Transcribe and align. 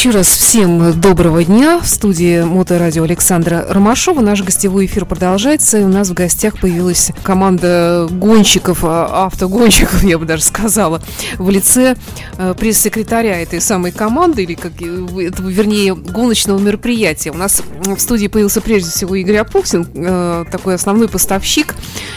Еще 0.00 0.12
раз 0.12 0.28
всем 0.28 0.98
доброго 0.98 1.44
дня. 1.44 1.78
В 1.78 1.86
студии 1.86 2.42
Моторадио 2.42 3.02
Александра 3.02 3.66
Ромашова. 3.68 4.22
Наш 4.22 4.40
гостевой 4.40 4.86
эфир 4.86 5.04
продолжается. 5.04 5.76
И 5.76 5.82
у 5.82 5.88
нас 5.88 6.08
в 6.08 6.14
гостях 6.14 6.58
появилась 6.58 7.10
команда 7.22 8.08
гонщиков, 8.10 8.78
а, 8.82 9.26
автогонщиков, 9.26 10.02
я 10.02 10.18
бы 10.18 10.24
даже 10.24 10.42
сказала, 10.42 11.02
в 11.36 11.50
лице 11.50 11.96
э, 12.38 12.54
пресс-секретаря 12.58 13.42
этой 13.42 13.60
самой 13.60 13.92
команды, 13.92 14.44
или 14.44 14.54
как, 14.54 14.72
этого, 14.80 15.50
вернее, 15.50 15.94
гоночного 15.94 16.58
мероприятия. 16.58 17.30
У 17.30 17.36
нас 17.36 17.62
в 17.84 17.98
студии 17.98 18.28
появился 18.28 18.62
прежде 18.62 18.90
всего 18.90 19.14
Игорь 19.16 19.36
Апухсин, 19.36 19.86
э, 19.94 20.46
такой 20.50 20.76
основной 20.76 21.10
поставщик 21.10 21.74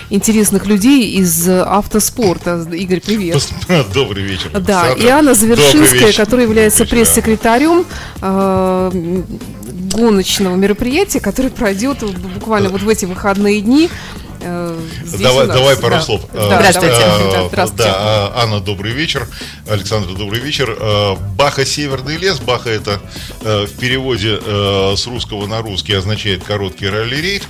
интересных 0.09 0.67
людей 0.67 1.11
из 1.17 1.49
автоспорта. 1.49 2.65
Игорь, 2.71 3.01
привет. 3.01 3.45
Добрый 3.93 4.23
вечер. 4.23 4.51
Да, 4.57 4.93
и 4.93 5.05
Анна 5.07 5.33
Завершинская, 5.33 6.13
которая 6.13 6.45
является 6.45 6.85
пресс-секретарем 6.85 7.72
секретарем 7.73 7.85
э, 8.21 9.23
гоночного 9.95 10.55
мероприятия, 10.55 11.19
которое 11.19 11.49
пройдет 11.49 12.03
буквально 12.33 12.69
вот 12.69 12.81
в 12.81 12.89
эти 12.89 13.05
выходные 13.05 13.61
дни. 13.61 13.89
Э, 14.41 14.77
давай, 15.19 15.47
давай 15.47 15.77
пару 15.77 15.95
да. 15.95 16.01
слов. 16.01 16.21
Да, 16.33 16.45
здравствуйте. 16.57 16.97
Да, 17.31 17.47
здравствуйте. 17.47 17.83
Да, 17.83 18.33
Анна, 18.35 18.59
добрый 18.59 18.91
вечер. 18.91 19.27
Александр, 19.69 20.13
добрый 20.15 20.39
вечер. 20.39 20.75
Э, 20.79 21.15
Баха 21.35 21.65
Северный 21.65 22.17
лес. 22.17 22.39
Баха 22.39 22.69
это 22.69 22.99
э, 23.41 23.65
в 23.65 23.77
переводе 23.77 24.39
с 24.95 25.07
русского 25.07 25.47
на 25.47 25.61
русский 25.61 25.93
означает 25.93 26.43
короткий 26.43 26.87
ралли-рейд. 26.87 27.43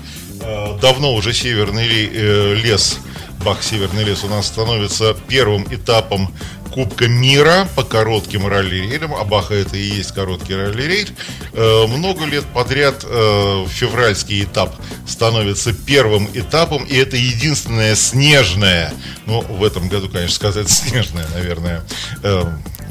Давно 0.82 1.14
уже 1.14 1.32
Северный 1.32 1.88
лес 1.88 2.98
Бах 3.44 3.62
Северный 3.62 4.04
лес 4.04 4.24
у 4.24 4.28
нас 4.30 4.48
становится 4.48 5.16
первым 5.28 5.66
этапом 5.70 6.34
Кубка 6.74 7.08
мира 7.08 7.68
по 7.76 7.84
коротким 7.84 8.48
ралли-рейдам. 8.48 9.14
Абаха 9.14 9.54
это 9.54 9.78
и 9.78 9.84
есть 9.84 10.12
короткий 10.12 10.56
ралли-рейд. 10.56 11.14
Э, 11.54 11.86
много 11.88 12.26
лет 12.26 12.46
подряд 12.46 13.04
э, 13.04 13.66
февральский 13.70 14.44
этап 14.44 14.76
становится 15.08 15.72
первым 15.72 16.28
этапом, 16.34 16.84
и 16.84 16.96
это 16.96 17.16
единственное 17.16 17.96
снежное, 17.96 18.92
ну, 19.28 19.42
в 19.42 19.64
этом 19.64 19.88
году, 19.88 20.10
конечно, 20.10 20.34
сказать 20.34 20.70
снежное, 20.72 21.28
наверное, 21.36 21.84
э, 22.24 22.44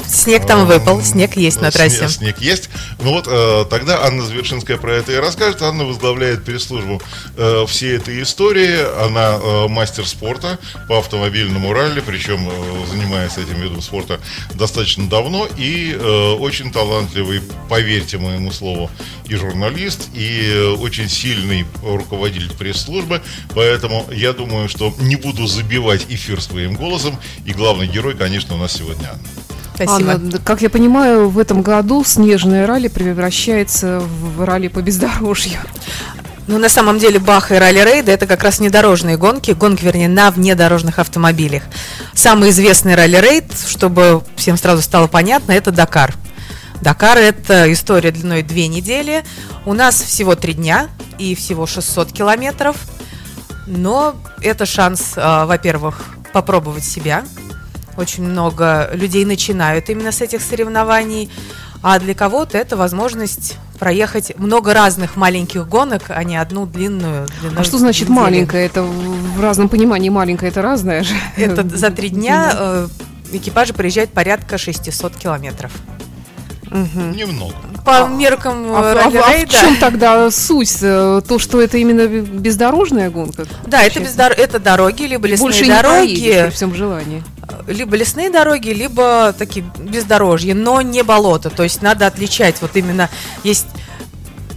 Снег 0.06 0.46
там 0.46 0.66
выпал, 0.66 1.02
снег 1.02 1.36
есть 1.36 1.60
на 1.60 1.70
трассе. 1.70 1.96
Снег, 1.96 2.10
снег 2.10 2.38
есть. 2.38 2.70
Ну 3.00 3.12
вот 3.12 3.26
э, 3.28 3.64
тогда 3.70 4.04
Анна 4.04 4.24
Завершинская 4.24 4.76
про 4.76 4.94
это 4.94 5.12
и 5.12 5.16
расскажет. 5.16 5.62
Анна 5.62 5.84
возглавляет 5.84 6.44
пресс-службу 6.44 7.00
э, 7.36 7.64
всей 7.66 7.96
этой 7.96 8.22
истории. 8.22 9.04
Она 9.04 9.38
э, 9.42 9.68
мастер 9.68 10.06
спорта 10.06 10.58
по 10.88 10.98
автомобильному 10.98 11.72
ралли, 11.72 12.00
причем 12.00 12.48
э, 12.48 12.86
занимается 12.90 13.40
этим 13.40 13.60
видом 13.60 13.82
спорта 13.82 14.20
достаточно 14.54 15.08
давно 15.08 15.48
и 15.56 15.92
э, 15.92 16.32
очень 16.34 16.72
талантливый, 16.72 17.42
поверьте 17.68 18.18
моему 18.18 18.52
слову, 18.52 18.90
и 19.28 19.34
журналист, 19.34 20.08
и 20.14 20.50
э, 20.52 20.68
очень 20.72 21.08
сильный 21.08 21.66
руководитель 21.82 22.52
пресс-службы. 22.54 23.22
Поэтому 23.54 24.06
я 24.12 24.32
думаю, 24.32 24.68
что 24.68 24.94
не 24.98 25.16
буду 25.16 25.46
забивать 25.46 26.06
эфир 26.08 26.40
своим 26.40 26.74
голосом. 26.74 27.18
И 27.44 27.52
главный 27.52 27.86
герой, 27.86 28.14
конечно, 28.14 28.54
у 28.54 28.58
нас 28.58 28.72
сегодня 28.72 29.10
Анна. 29.10 29.51
Спасибо. 29.74 30.12
Анна, 30.12 30.38
как 30.44 30.62
я 30.62 30.70
понимаю, 30.70 31.28
в 31.28 31.38
этом 31.38 31.62
году 31.62 32.04
снежное 32.04 32.66
ралли 32.66 32.88
превращается 32.88 34.00
в 34.00 34.44
ралли 34.44 34.68
по 34.68 34.80
бездорожью. 34.80 35.58
Ну, 36.48 36.58
на 36.58 36.68
самом 36.68 36.98
деле, 36.98 37.20
Бах 37.20 37.52
и 37.52 37.54
ралли-рейды– 37.54 38.10
это 38.12 38.26
как 38.26 38.42
раз 38.42 38.58
недорожные 38.58 39.16
гонки, 39.16 39.52
гонки, 39.52 39.84
вернее, 39.84 40.08
на 40.08 40.30
внедорожных 40.30 40.98
автомобилях. 40.98 41.62
Самый 42.14 42.50
известный 42.50 42.96
ралли-рейд, 42.96 43.44
чтобы 43.68 44.22
всем 44.36 44.56
сразу 44.56 44.82
стало 44.82 45.06
понятно, 45.06 45.52
это 45.52 45.70
Дакар. 45.70 46.14
Дакар– 46.80 47.16
это 47.18 47.72
история 47.72 48.10
длиной 48.10 48.42
две 48.42 48.66
недели. 48.66 49.22
У 49.64 49.72
нас 49.72 50.02
всего 50.02 50.34
три 50.34 50.54
дня 50.54 50.88
и 51.16 51.36
всего 51.36 51.66
600 51.66 52.10
километров. 52.12 52.76
Но 53.68 54.16
это 54.40 54.66
шанс, 54.66 55.12
а, 55.16 55.46
во-первых, 55.46 56.06
попробовать 56.32 56.84
себя– 56.84 57.24
очень 57.96 58.24
много 58.24 58.90
людей 58.92 59.24
начинают 59.24 59.88
именно 59.90 60.12
с 60.12 60.20
этих 60.20 60.42
соревнований. 60.42 61.30
А 61.82 61.98
для 61.98 62.14
кого-то 62.14 62.56
это 62.56 62.76
возможность 62.76 63.56
проехать 63.80 64.38
много 64.38 64.72
разных 64.72 65.16
маленьких 65.16 65.66
гонок, 65.66 66.04
а 66.08 66.22
не 66.22 66.36
одну 66.36 66.64
длинную. 66.66 67.26
А 67.56 67.64
что 67.64 67.78
значит 67.78 68.08
недели. 68.08 68.20
маленькая? 68.20 68.66
Это 68.66 68.82
в 68.82 69.40
разном 69.40 69.68
понимании 69.68 70.08
маленькая, 70.08 70.50
это 70.50 70.62
разное 70.62 71.02
же. 71.02 71.14
Это 71.36 71.68
за 71.68 71.90
три 71.90 72.08
дня 72.10 72.52
э, 72.54 72.88
экипажи 73.32 73.72
проезжают 73.72 74.12
порядка 74.12 74.58
600 74.58 75.16
километров. 75.16 75.72
Угу. 76.72 77.14
Немного. 77.14 77.54
По 77.84 78.04
а, 78.04 78.08
меркам 78.08 78.64
а, 78.74 78.92
а, 78.92 79.06
а 79.06 79.10
в 79.10 79.48
чем 79.48 79.76
тогда 79.76 80.30
суть? 80.30 80.78
Э, 80.80 81.20
то, 81.26 81.38
что 81.38 81.60
это 81.60 81.76
именно 81.76 82.06
бездорожная 82.06 83.10
гонка? 83.10 83.44
Да, 83.66 83.82
это, 83.82 84.00
бездор... 84.00 84.32
это 84.32 84.58
дороги, 84.58 85.02
либо 85.02 85.26
лесные 85.26 85.42
Больше 85.42 85.66
дороги. 85.66 86.12
Не 86.12 86.42
при 86.44 86.50
всем 86.50 86.74
желании 86.74 87.22
либо 87.66 87.96
лесные 87.96 88.30
дороги, 88.30 88.70
либо 88.70 89.34
такие 89.36 89.64
бездорожья, 89.78 90.54
но 90.54 90.80
не 90.82 91.02
болото. 91.02 91.50
То 91.50 91.62
есть 91.62 91.82
надо 91.82 92.06
отличать. 92.06 92.56
Вот 92.60 92.76
именно 92.76 93.08
есть 93.44 93.66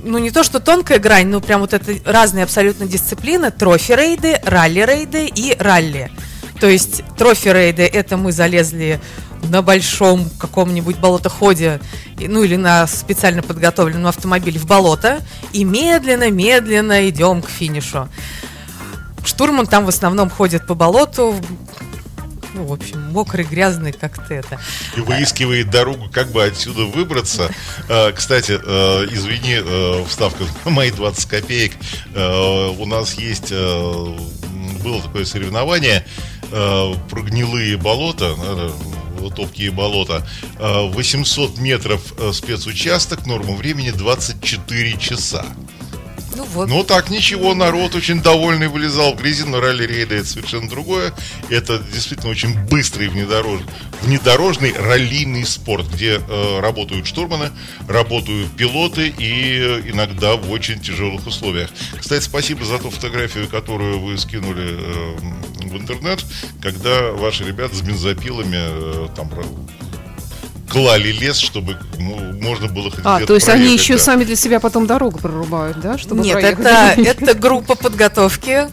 ну 0.04 0.20
не 0.20 0.32
то 0.32 0.44
что 0.44 0.60
тонкая 0.60 1.00
грань, 1.00 1.28
но 1.28 1.42
прям 1.42 1.62
вот 1.62 1.74
это 1.74 1.94
разные 2.06 2.44
абсолютно 2.44 2.86
дисциплины, 2.86 3.52
трофи-рейды, 3.52 4.40
ралли-рейды 4.44 5.28
и 5.28 5.56
ралли. 5.58 6.12
То 6.60 6.68
есть 6.68 7.04
трофи-рейды 7.18 7.84
это 7.84 8.16
мы 8.16 8.32
залезли 8.32 9.02
на 9.50 9.62
большом 9.62 10.30
каком-нибудь 10.38 10.98
болотоходе, 10.98 11.80
ну 12.18 12.44
или 12.44 12.56
на 12.56 12.88
специально 12.88 13.42
подготовленном 13.42 14.08
автомобиле 14.08 14.60
в 14.60 14.66
болото, 14.66 15.22
и 15.54 15.64
медленно-медленно 15.64 17.10
идем 17.10 17.42
к 17.42 17.50
финишу. 17.50 18.10
Штурман 19.24 19.66
там 19.66 19.86
в 19.86 19.90
основном 19.90 20.30
ходит 20.30 20.68
по 20.68 20.76
болоту, 20.76 21.36
ну, 22.56 22.64
в 22.66 22.74
общем, 22.74 23.02
мокрый, 23.12 23.44
грязный, 23.44 23.92
как-то 23.92 24.34
это. 24.34 24.60
И 24.96 25.02
выискивает 25.02 25.70
дорогу, 25.70 26.10
как 26.12 26.32
бы 26.32 26.44
отсюда 26.44 26.86
выбраться. 26.86 27.52
А, 27.90 28.14
кстати, 28.14 28.58
а, 28.58 29.04
извини, 29.06 29.58
а, 29.60 30.06
вставка 30.08 30.46
мои 30.66 30.90
20 30.90 31.26
копеек. 31.26 31.74
У 32.14 32.86
нас 32.86 33.16
есть, 33.16 33.52
было 33.52 35.02
такое 35.02 35.26
соревнование 35.26 36.06
про 36.50 37.22
гнилые 37.22 37.76
болота, 37.76 38.36
топкие 39.36 39.72
болота. 39.72 40.26
800 40.60 41.58
метров 41.58 42.02
спецучасток, 42.34 43.26
норма 43.26 43.56
времени 43.56 43.92
24 43.92 44.98
часа. 44.98 45.46
Ну 46.36 46.44
вот. 46.44 46.70
Ну 46.70 46.84
так, 46.84 47.10
ничего, 47.10 47.54
народ 47.54 47.96
очень 47.96 48.22
довольный 48.22 48.68
вылезал 48.68 49.16
но 49.46 49.60
ралли-рейды 49.60 50.16
это 50.16 50.28
совершенно 50.28 50.70
другое. 50.70 51.14
Это 51.50 51.80
действительно 51.80 52.30
очень 52.30 52.60
быстрый 52.68 53.08
внедорожный, 53.08 53.66
внедорожный 54.02 54.74
раллийный 54.74 55.46
спорт, 55.46 55.88
где 55.88 56.20
э, 56.20 56.60
работают 56.60 57.08
штурманы, 57.08 57.52
работают 57.88 58.52
пилоты 58.58 59.08
и 59.08 59.82
иногда 59.86 60.36
в 60.36 60.52
очень 60.52 60.82
тяжелых 60.82 61.26
условиях. 61.26 61.70
Кстати, 61.98 62.24
спасибо 62.24 62.66
за 62.66 62.80
ту 62.80 62.90
фотографию, 62.90 63.48
которую 63.48 64.00
вы 64.00 64.18
скинули 64.18 64.78
э, 64.78 65.18
в 65.68 65.78
интернет, 65.78 66.24
когда 66.62 67.12
ваши 67.12 67.46
ребята 67.46 67.76
с 67.76 67.82
бензопилами 67.82 68.58
э, 68.60 69.08
там 69.16 69.30
клали 70.76 71.12
лес, 71.14 71.38
чтобы 71.38 71.78
можно 71.98 72.68
было 72.68 72.92
хоть 72.92 73.00
А, 73.06 73.26
то 73.26 73.34
есть 73.34 73.46
проехать, 73.46 73.66
они 73.66 73.74
еще 73.74 73.94
да. 73.94 74.00
сами 74.00 74.26
для 74.26 74.36
себя 74.36 74.60
потом 74.60 74.88
дорогу 74.88 75.20
прорубают, 75.20 75.80
да? 75.80 75.98
Чтобы 75.98 76.22
Нет, 76.22 76.44
это, 76.44 76.94
это 76.98 77.34
группа 77.34 77.76
подготовки 77.76 78.68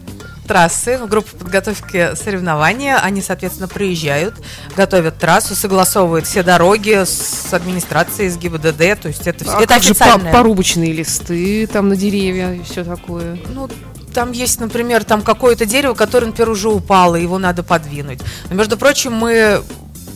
трассы, 0.49 0.99
группа 1.07 1.37
подготовки 1.37 2.17
соревнования. 2.17 2.99
Они, 2.99 3.23
соответственно, 3.23 3.69
приезжают, 3.69 4.35
готовят 4.77 5.19
трассу, 5.19 5.55
согласовывают 5.55 6.27
все 6.27 6.43
дороги 6.43 7.05
с 7.05 7.55
администрацией, 7.55 8.29
с 8.29 8.37
ГИБДД. 8.37 9.01
То 9.01 9.09
есть 9.09 9.29
это, 9.29 9.45
а 9.47 9.59
это 9.59 9.69
как 9.69 9.79
официальное. 9.79 10.33
же 10.33 10.37
порубочные 10.37 10.93
листы 10.93 11.69
там 11.69 11.89
на 11.89 11.95
деревья 11.95 12.53
и 12.53 12.65
все 12.65 12.83
такое? 12.83 13.39
Ну, 13.55 13.71
там 14.13 14.33
есть, 14.33 14.59
например, 14.59 15.05
там 15.05 15.23
какое-то 15.23 15.67
дерево, 15.67 15.95
которое, 15.95 16.27
например, 16.27 16.51
уже 16.51 16.69
упало, 16.69 17.15
его 17.15 17.39
надо 17.39 17.63
подвинуть. 17.63 18.19
Но, 18.51 18.57
между 18.57 18.77
прочим, 18.77 19.13
мы 19.15 19.63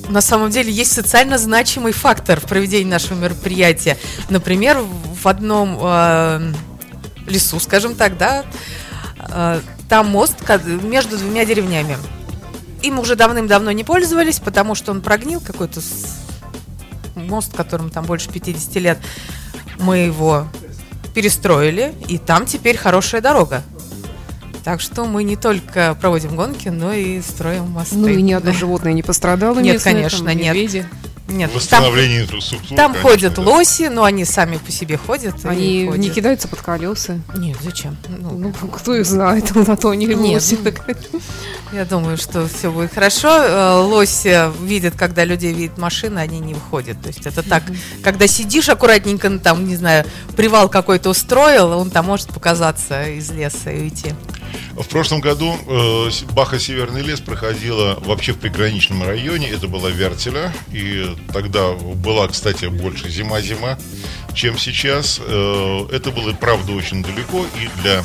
на 0.08 0.20
самом 0.20 0.50
деле 0.50 0.72
есть 0.72 0.92
социально 0.92 1.38
значимый 1.38 1.92
фактор 1.92 2.40
в 2.40 2.44
проведении 2.44 2.90
нашего 2.90 3.18
мероприятия. 3.18 3.96
Например, 4.28 4.78
в 4.78 5.26
одном 5.26 5.78
э, 5.80 6.52
лесу, 7.26 7.60
скажем 7.60 7.94
так, 7.94 8.16
да, 8.16 8.44
э, 9.18 9.60
там 9.88 10.08
мост 10.08 10.36
между 10.82 11.18
двумя 11.18 11.44
деревнями. 11.44 11.96
Им 12.82 12.98
уже 12.98 13.16
давным-давно 13.16 13.72
не 13.72 13.84
пользовались, 13.84 14.38
потому 14.38 14.74
что 14.74 14.92
он 14.92 15.00
прогнил 15.00 15.40
какой-то 15.40 15.80
мост, 17.14 17.54
которому 17.54 17.90
там 17.90 18.04
больше 18.04 18.30
50 18.30 18.76
лет. 18.76 18.98
Мы 19.78 19.98
его 19.98 20.46
перестроили, 21.14 21.94
и 22.08 22.18
там 22.18 22.46
теперь 22.46 22.76
хорошая 22.76 23.20
дорога. 23.20 23.62
Так 24.66 24.80
что 24.80 25.04
мы 25.04 25.22
не 25.22 25.36
только 25.36 25.96
проводим 26.00 26.34
гонки, 26.34 26.70
но 26.70 26.92
и 26.92 27.22
строим 27.22 27.70
мосты. 27.70 27.94
Ну 27.94 28.08
и 28.08 28.20
ни 28.20 28.32
одно 28.32 28.52
животное 28.52 28.92
не 28.94 29.04
пострадало. 29.04 29.60
Нет, 29.60 29.80
конечно, 29.80 30.34
нет. 30.34 30.86
Нет, 31.28 31.54
Восстановление 31.54 32.24
там, 32.24 32.26
инфраструктуры. 32.26 32.76
Там 32.76 32.92
конечно, 32.92 33.10
ходят 33.10 33.34
да. 33.34 33.42
лоси, 33.42 33.82
но 33.84 34.02
они 34.02 34.24
сами 34.24 34.56
по 34.56 34.72
себе 34.72 34.96
ходят. 34.96 35.36
Они 35.44 35.86
ходят. 35.86 36.00
не 36.00 36.10
кидаются 36.10 36.48
под 36.48 36.62
колеса. 36.62 37.20
Нет, 37.36 37.56
зачем? 37.62 37.96
Ну, 38.08 38.32
ну 38.32 38.52
кто 38.52 38.94
их 38.94 39.06
знает, 39.06 39.54
на 39.54 39.76
то 39.76 39.90
они 39.90 40.06
Нет, 40.06 40.18
лоси. 40.18 40.58
Ну, 40.64 41.20
я 41.72 41.84
думаю, 41.84 42.16
что 42.16 42.48
все 42.48 42.70
будет 42.72 42.92
хорошо. 42.92 43.28
Э, 43.28 43.80
лоси 43.82 44.50
видят, 44.64 44.94
когда 44.96 45.24
люди 45.24 45.46
видят 45.46 45.78
машины, 45.78 46.18
они 46.18 46.40
не 46.40 46.54
выходят. 46.54 47.00
То 47.00 47.08
есть 47.08 47.24
это 47.24 47.44
так, 47.44 47.62
когда 48.02 48.26
сидишь 48.26 48.68
аккуратненько, 48.68 49.28
ну, 49.28 49.38
там, 49.38 49.64
не 49.64 49.76
знаю, 49.76 50.06
привал 50.36 50.68
какой-то 50.68 51.10
устроил, 51.10 51.70
он 51.78 51.90
там 51.90 52.06
может 52.06 52.28
показаться 52.28 53.04
из 53.04 53.30
леса 53.30 53.70
и 53.70 53.82
уйти. 53.82 54.12
В 54.76 54.88
прошлом 54.88 55.20
году 55.20 55.56
э, 55.66 56.10
Баха 56.32 56.58
Северный 56.58 57.00
лес 57.00 57.20
проходила 57.20 57.98
вообще 58.00 58.32
в 58.32 58.38
приграничном 58.38 59.02
районе. 59.02 59.48
Это 59.48 59.68
была 59.68 59.88
Вертеля. 59.88 60.52
И 60.70 61.16
тогда 61.32 61.72
была, 61.72 62.28
кстати, 62.28 62.66
больше 62.66 63.08
зима-зима, 63.08 63.78
чем 64.34 64.58
сейчас. 64.58 65.18
Э, 65.24 65.88
это 65.90 66.10
было, 66.10 66.32
правда, 66.34 66.72
очень 66.72 67.02
далеко. 67.02 67.46
И 67.56 67.80
для 67.80 68.02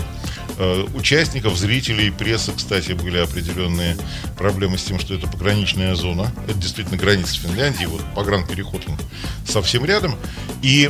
э, 0.58 0.86
участников, 0.96 1.58
зрителей, 1.58 2.10
прессы, 2.10 2.54
кстати, 2.56 2.94
были 2.94 3.18
определенные 3.18 3.98
проблемы 4.38 4.78
с 4.78 4.84
тем, 4.84 4.98
что 4.98 5.14
это 5.14 5.28
пограничная 5.28 5.94
зона. 5.96 6.32
Это 6.48 6.58
действительно 6.58 6.98
граница 6.98 7.36
Финляндии. 7.36 7.86
Вот 7.86 8.02
погранпереход 8.16 8.84
он 8.88 8.98
совсем 9.46 9.84
рядом. 9.84 10.16
И 10.62 10.90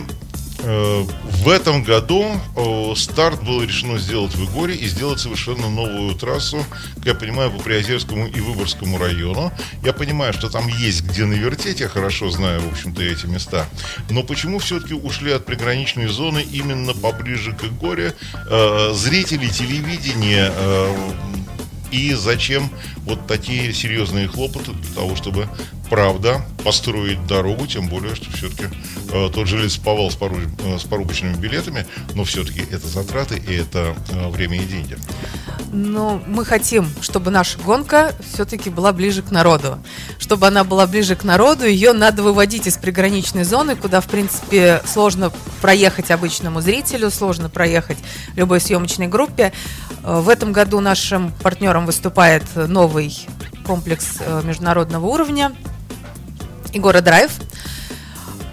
в 0.64 1.50
этом 1.50 1.84
году 1.84 2.26
э, 2.56 2.94
старт 2.96 3.44
было 3.44 3.64
решено 3.64 3.98
сделать 3.98 4.36
в 4.36 4.46
Игоре 4.46 4.76
и 4.76 4.88
сделать 4.88 5.20
совершенно 5.20 5.70
новую 5.70 6.14
трассу, 6.16 6.64
как 6.98 7.06
я 7.06 7.16
понимаю, 7.16 7.52
по 7.52 7.64
Приозерскому 7.64 8.28
и 8.28 8.40
Выборгскому 8.40 8.98
району. 8.98 9.52
Я 9.84 9.94
понимаю, 9.94 10.34
что 10.34 10.50
там 10.50 10.68
есть 10.68 11.04
где 11.04 11.26
навертеть, 11.26 11.80
я 11.80 11.88
хорошо 11.88 12.30
знаю, 12.30 12.62
в 12.62 12.72
общем-то, 12.72 13.02
эти 13.02 13.26
места. 13.26 13.68
Но 14.10 14.24
почему 14.24 14.60
все-таки 14.60 14.94
ушли 14.94 15.32
от 15.32 15.46
приграничной 15.46 16.08
зоны 16.08 16.46
именно 16.52 16.94
поближе 16.94 17.54
к 17.54 17.64
Игоре? 17.64 18.14
Э, 18.50 18.92
зрители 18.94 19.48
телевидения 19.48 20.52
и 21.92 22.14
зачем 22.14 22.70
вот 23.04 23.28
такие 23.28 23.74
серьезные 23.74 24.28
хлопоты 24.28 24.72
для 24.72 24.96
того, 24.96 25.16
чтобы 25.16 25.50
правда 25.92 26.42
построить 26.64 27.28
дорогу, 27.28 27.68
тем 27.68 27.90
более, 27.90 28.16
что 28.16 28.32
все-таки 28.32 28.64
э, 29.12 29.30
тот 29.34 29.46
же 29.46 29.62
лесоповал 29.62 30.10
с, 30.10 30.16
пору, 30.16 30.38
э, 30.64 30.80
с 30.80 30.84
порубочными 30.84 31.36
билетами, 31.36 31.86
но 32.16 32.24
все-таки 32.24 32.62
это 32.62 32.88
затраты 32.88 33.38
и 33.38 33.54
это 33.54 33.94
э, 34.10 34.30
время 34.30 34.56
и 34.56 34.66
деньги. 34.66 34.98
Но 35.74 36.22
мы 36.28 36.46
хотим, 36.46 36.88
чтобы 37.02 37.30
наша 37.30 37.60
гонка 37.60 38.16
все-таки 38.34 38.70
была 38.70 38.94
ближе 38.94 39.22
к 39.22 39.32
народу. 39.32 39.80
Чтобы 40.18 40.48
она 40.48 40.64
была 40.64 40.88
ближе 40.88 41.18
к 41.18 41.26
народу, 41.26 41.66
ее 41.66 41.92
надо 41.92 42.24
выводить 42.24 42.68
из 42.68 42.78
приграничной 42.78 43.44
зоны, 43.44 43.76
куда, 43.76 44.00
в 44.00 44.08
принципе, 44.08 44.82
сложно 44.86 45.30
проехать 45.60 46.10
обычному 46.10 46.62
зрителю, 46.62 47.12
сложно 47.12 47.50
проехать 47.50 47.98
любой 48.38 48.62
съемочной 48.62 49.08
группе. 49.08 49.52
Э, 50.06 50.22
в 50.22 50.30
этом 50.30 50.54
году 50.54 50.80
нашим 50.80 51.34
партнером 51.44 51.86
выступает 51.86 52.44
новый 52.56 53.28
комплекс 53.66 54.20
э, 54.22 54.42
международного 54.46 55.06
уровня– 55.06 55.52
Егора 56.74 57.02
Драйв. 57.02 57.32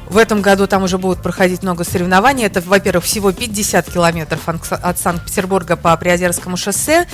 В 0.09 0.17
этом 0.17 0.41
году 0.41 0.67
там 0.67 0.85
уже 0.85 0.97
будут 0.97 1.23
проходить 1.23 1.63
много 1.63 1.85
соревнований. 1.85 2.47
Это, 2.47 2.61
во-первых, 2.61 3.05
всего 3.05 3.31
50 3.33 3.91
километров 3.91 4.41
от 4.49 4.99
Санкт-Петербурга 4.99 5.77
по 5.77 5.95
Приозерскому 5.97 6.57
шоссе. 6.57 7.07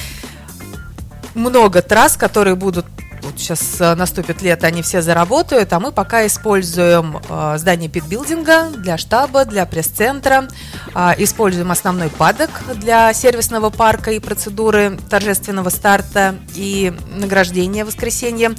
Много 1.35 1.83
трасс, 1.83 2.17
которые 2.17 2.55
будут 2.55 2.87
вот 3.25 3.39
сейчас 3.39 3.81
э, 3.81 3.95
наступит 3.95 4.43
лето, 4.43 4.67
они 4.67 4.83
все 4.83 5.01
заработают, 5.01 5.73
а 5.73 5.81
мы 5.81 5.93
пока 5.93 6.27
используем 6.27 7.21
э, 7.29 7.55
здание 7.57 7.89
питбилдинга 7.89 8.71
для 8.77 8.99
штаба, 8.99 9.47
для 9.47 9.65
пресс-центра, 9.65 10.47
э, 10.95 11.11
используем 11.19 11.71
основной 11.71 12.11
падок 12.11 12.51
для 12.75 13.13
сервисного 13.15 13.71
парка 13.71 14.11
и 14.13 14.19
процедуры 14.19 14.99
торжественного 15.09 15.71
старта 15.71 16.35
и 16.55 16.93
награждения 17.17 17.85
в 17.85 17.89
воскресенье. 17.89 18.55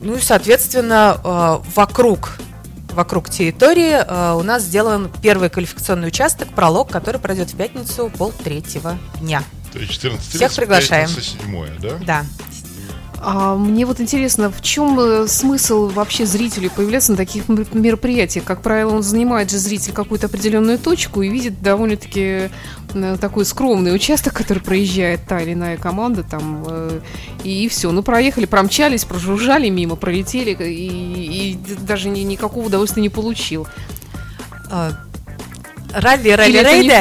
Ну 0.00 0.16
и, 0.16 0.20
соответственно, 0.20 1.20
э, 1.22 1.70
вокруг 1.74 2.38
вокруг 2.92 3.30
территории 3.30 3.92
э, 3.92 4.34
у 4.34 4.42
нас 4.42 4.64
сделан 4.64 5.10
первый 5.22 5.48
квалификационный 5.48 6.08
участок, 6.08 6.48
пролог, 6.48 6.90
который 6.90 7.20
пройдет 7.20 7.50
в 7.52 7.56
пятницу 7.56 8.10
пол 8.16 8.32
третьего 8.32 8.98
дня. 9.20 9.44
То 9.72 9.78
есть 9.78 9.92
14 9.92 10.34
Всех 10.34 10.54
приглашаем. 10.54 11.08
7, 11.08 11.78
да? 11.80 11.98
Да. 12.04 12.24
А 13.22 13.54
мне 13.54 13.84
вот 13.84 14.00
интересно, 14.00 14.50
в 14.50 14.62
чем 14.62 14.98
э, 14.98 15.26
смысл 15.28 15.88
вообще 15.88 16.24
зрителю 16.24 16.70
появляться 16.70 17.12
на 17.12 17.18
таких 17.18 17.48
мероприятиях? 17.48 18.46
Как 18.46 18.62
правило, 18.62 18.94
он 18.94 19.02
занимает 19.02 19.50
же 19.50 19.58
зритель 19.58 19.92
какую-то 19.92 20.26
определенную 20.26 20.78
точку 20.78 21.20
и 21.20 21.28
видит 21.28 21.60
довольно-таки 21.60 22.50
э, 22.94 23.16
такой 23.20 23.44
скромный 23.44 23.94
участок, 23.94 24.32
который 24.32 24.60
проезжает 24.60 25.20
та 25.28 25.42
или 25.42 25.52
иная 25.52 25.76
команда 25.76 26.22
там, 26.22 26.64
э, 26.66 27.00
и, 27.44 27.64
и 27.66 27.68
все. 27.68 27.90
Ну, 27.92 28.02
проехали, 28.02 28.46
промчались, 28.46 29.04
прожужжали 29.04 29.68
мимо, 29.68 29.96
пролетели, 29.96 30.56
и, 30.58 31.52
и 31.52 31.58
даже 31.80 32.08
ни, 32.08 32.20
никакого 32.20 32.68
удовольствия 32.68 33.02
не 33.02 33.10
получил. 33.10 33.68
А, 34.70 34.92
ралли, 35.92 36.30
ралли, 36.30 36.56
рейды 36.56 36.94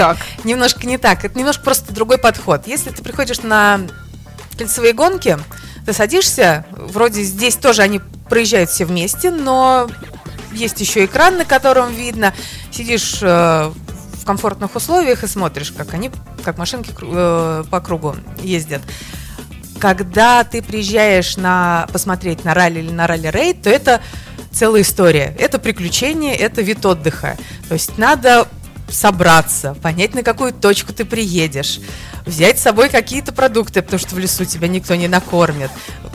не 0.44 0.50
немножко 0.50 0.86
не 0.86 0.98
так. 0.98 1.24
Это 1.24 1.40
немножко 1.40 1.64
просто 1.64 1.94
другой 1.94 2.18
подход. 2.18 2.68
Если 2.68 2.90
ты 2.90 3.02
приходишь 3.02 3.42
на 3.42 3.80
кольцевые 4.58 4.92
гонки, 4.92 5.38
ты 5.90 5.94
садишься, 5.94 6.68
вроде 6.72 7.24
здесь 7.24 7.56
тоже 7.56 7.82
они 7.82 8.00
проезжают 8.30 8.70
все 8.70 8.86
вместе, 8.86 9.32
но 9.32 9.90
есть 10.52 10.80
еще 10.80 11.06
экран, 11.06 11.38
на 11.38 11.46
котором 11.46 11.92
видно. 11.92 12.32
Сидишь 12.70 13.18
э, 13.24 13.72
в 14.14 14.24
комфортных 14.24 14.76
условиях 14.76 15.24
и 15.24 15.28
смотришь, 15.28 15.72
как 15.72 15.96
они, 15.96 16.12
как 16.44 16.60
машинки 16.60 16.94
э, 17.02 17.64
по 17.72 17.82
кругу 17.82 18.16
ездят. 18.40 18.84
Когда 19.80 20.44
ты 20.44 20.62
приезжаешь 20.62 21.38
на 21.38 21.88
посмотреть 21.92 22.46
на 22.46 22.54
ралли 22.54 22.82
или 22.82 22.92
на 22.92 23.08
ралли-рейд, 23.08 23.64
то 23.64 23.72
это 23.72 24.00
целая 24.52 24.84
история. 24.84 25.36
Это 25.40 25.58
приключение, 25.58 26.36
это 26.36 26.62
вид 26.62 26.86
отдыха. 26.86 27.36
То 27.68 27.74
есть 27.74 27.98
надо 27.98 28.48
собраться, 28.92 29.76
понять, 29.82 30.14
на 30.14 30.22
какую 30.22 30.54
точку 30.54 30.94
ты 30.94 31.04
приедешь, 31.04 31.80
взять 32.30 32.60
с 32.60 32.64
собой 32.64 32.90
какие-то 32.90 33.32
продукты, 33.32 33.82
потому 33.82 34.00
что 34.00 34.16
в 34.16 34.20
лесу 34.20 34.46
тебя 34.46 34.68
никто 34.68 34.96
не 34.96 35.08
накормит, 35.08 35.72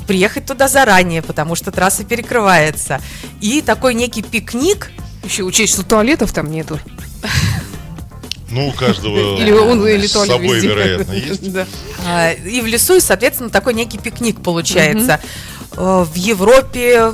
приехать 0.07 0.47
туда 0.47 0.69
заранее, 0.69 1.23
потому 1.23 1.55
что 1.55 1.71
трасса 1.71 2.05
перекрывается. 2.05 3.01
И 3.41 3.63
такой 3.63 3.95
некий 3.95 4.23
пикник. 4.23 4.91
Еще 5.23 5.43
учесть, 5.43 5.73
что 5.73 5.83
туалетов 5.83 6.33
там 6.33 6.51
нету. 6.51 6.79
Ну, 8.51 8.69
у 8.69 8.73
каждого 8.73 9.39
или 9.41 9.51
он, 9.51 9.87
или 9.87 10.07
с 10.07 10.13
собой, 10.13 10.57
везде. 10.57 10.69
вероятно, 10.69 11.13
есть. 11.15 11.53
Да. 11.53 11.67
А, 12.07 12.33
и 12.33 12.61
в 12.61 12.67
лесу, 12.67 12.97
и, 12.97 13.01
соответственно, 13.01 13.51
такой 13.51 13.75
некий 13.75 13.99
пикник 13.99 14.43
получается. 14.43 15.21
Угу. 15.73 16.05
В 16.05 16.15
Европе, 16.15 17.13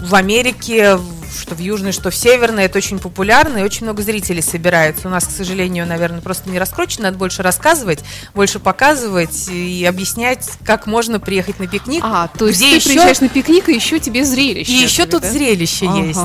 в 0.00 0.14
Америке, 0.14 0.98
что 1.36 1.54
в 1.54 1.58
Южной, 1.58 1.92
что 1.92 2.10
в 2.10 2.16
Северной. 2.16 2.64
Это 2.64 2.78
очень 2.78 2.98
популярно, 2.98 3.58
и 3.58 3.62
очень 3.62 3.84
много 3.84 4.02
зрителей 4.02 4.42
собирается. 4.42 5.08
У 5.08 5.10
нас, 5.10 5.26
к 5.26 5.30
сожалению, 5.30 5.86
наверное, 5.86 6.20
просто 6.20 6.50
не 6.50 6.58
раскручено. 6.58 7.04
Надо 7.04 7.18
больше 7.18 7.42
рассказывать, 7.42 8.00
больше 8.34 8.58
показывать 8.58 9.48
и 9.48 9.84
объяснять, 9.84 10.48
как 10.64 10.86
можно 10.86 11.20
приехать 11.20 11.58
на 11.58 11.66
пикник. 11.66 12.02
А, 12.04 12.28
то 12.28 12.46
есть 12.46 12.60
ты 12.60 12.76
еще... 12.76 12.88
приезжаешь 12.88 13.20
на 13.20 13.28
пикник, 13.28 13.68
и 13.68 13.74
еще 13.74 13.98
тебе 13.98 14.24
зрелище. 14.24 14.72
И 14.72 14.74
еще 14.74 15.06
тут 15.06 15.22
да? 15.22 15.30
зрелище 15.30 15.86
ага. 15.86 15.98
есть. 15.98 16.20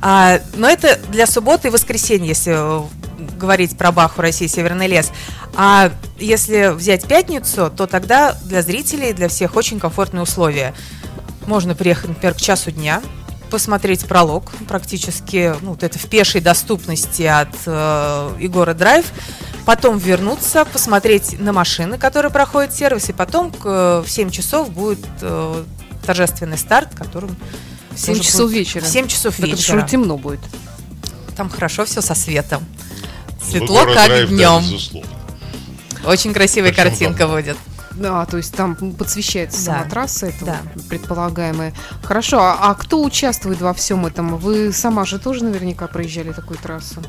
А, 0.00 0.40
но 0.54 0.68
это 0.68 1.00
для 1.08 1.26
субботы 1.26 1.68
и 1.68 1.70
воскресенья, 1.70 2.28
если 2.28 2.84
говорить 3.38 3.76
про 3.76 3.92
Баху 3.92 4.20
России 4.20 4.46
Северный 4.46 4.86
лес. 4.86 5.10
А 5.56 5.92
если 6.18 6.74
взять 6.74 7.06
пятницу, 7.06 7.72
то 7.74 7.86
тогда 7.86 8.36
для 8.44 8.62
зрителей, 8.62 9.12
для 9.12 9.28
всех 9.28 9.56
очень 9.56 9.78
комфортные 9.78 10.22
условия. 10.22 10.74
Можно 11.46 11.74
приехать, 11.74 12.08
например, 12.08 12.34
к 12.34 12.38
часу 12.38 12.70
дня, 12.70 13.02
посмотреть 13.50 14.06
пролог, 14.06 14.50
практически, 14.68 15.54
ну, 15.60 15.70
вот 15.70 15.82
это 15.82 15.98
в 15.98 16.06
пешей 16.08 16.40
доступности 16.40 17.22
от 17.22 17.54
э, 17.66 18.30
Егора 18.40 18.74
Драйв, 18.74 19.06
потом 19.64 19.98
вернуться, 19.98 20.64
посмотреть 20.64 21.38
на 21.38 21.52
машины, 21.52 21.98
которые 21.98 22.30
проходят 22.32 22.74
сервис, 22.74 23.08
и 23.08 23.12
потом 23.12 23.50
к, 23.50 24.02
в 24.04 24.08
7 24.08 24.30
часов 24.30 24.70
будет 24.70 25.06
э, 25.20 25.64
торжественный 26.04 26.58
старт, 26.58 26.94
которым... 26.94 27.36
В 27.90 27.98
7 27.98 28.20
часов 28.20 28.46
будет, 28.46 28.58
вечера. 28.58 28.82
В 28.82 28.88
7 28.88 29.06
часов 29.06 29.36
так 29.36 29.46
вечера. 29.46 29.78
Это 29.78 29.88
темно 29.88 30.16
будет. 30.16 30.40
Там 31.36 31.48
хорошо 31.48 31.84
все 31.84 32.00
со 32.00 32.14
светом. 32.14 32.64
Светло, 33.42 33.84
как 33.84 34.06
драйв, 34.06 34.28
днем. 34.30 34.62
Да, 36.02 36.08
Очень 36.08 36.32
красивая 36.32 36.70
Причем 36.70 36.84
картинка 36.84 37.18
там... 37.18 37.30
будет. 37.30 37.56
Да, 37.96 38.26
то 38.26 38.36
есть 38.36 38.54
там 38.54 38.74
подсвещается 38.74 39.66
да. 39.66 39.72
сама 39.72 39.90
трасса, 39.90 40.26
это 40.26 40.44
да. 40.44 40.60
предполагаемая. 40.88 41.72
Хорошо, 42.02 42.40
а, 42.40 42.58
а 42.60 42.74
кто 42.74 43.02
участвует 43.02 43.60
во 43.60 43.72
всем 43.72 44.06
этом? 44.06 44.36
Вы 44.36 44.72
сама 44.72 45.04
же 45.04 45.18
тоже 45.18 45.44
наверняка 45.44 45.86
проезжали 45.86 46.32
такую 46.32 46.58
трассу? 46.58 47.00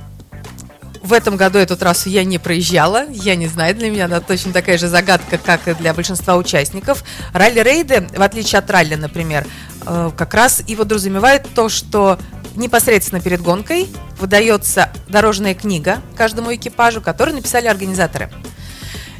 в 1.05 1.13
этом 1.13 1.37
году 1.37 1.59
эту 1.59 1.77
трассу 1.77 2.09
я 2.09 2.23
не 2.23 2.39
проезжала, 2.39 3.05
я 3.09 3.35
не 3.35 3.47
знаю, 3.47 3.75
для 3.75 3.89
меня 3.89 4.05
она 4.05 4.19
точно 4.21 4.51
такая 4.51 4.77
же 4.77 4.87
загадка, 4.87 5.37
как 5.37 5.67
и 5.67 5.73
для 5.75 5.93
большинства 5.93 6.35
участников. 6.35 7.03
Ралли-рейды, 7.31 8.07
в 8.15 8.21
отличие 8.21 8.59
от 8.59 8.69
ралли, 8.71 8.95
например, 8.95 9.45
э, 9.85 10.11
как 10.17 10.33
раз 10.33 10.63
и 10.65 10.75
подразумевает 10.75 11.47
то, 11.53 11.69
что 11.69 12.17
непосредственно 12.55 13.21
перед 13.21 13.41
гонкой 13.41 13.87
выдается 14.19 14.89
дорожная 15.07 15.53
книга 15.53 16.01
каждому 16.15 16.53
экипажу, 16.55 17.01
которую 17.01 17.35
написали 17.35 17.67
организаторы. 17.67 18.31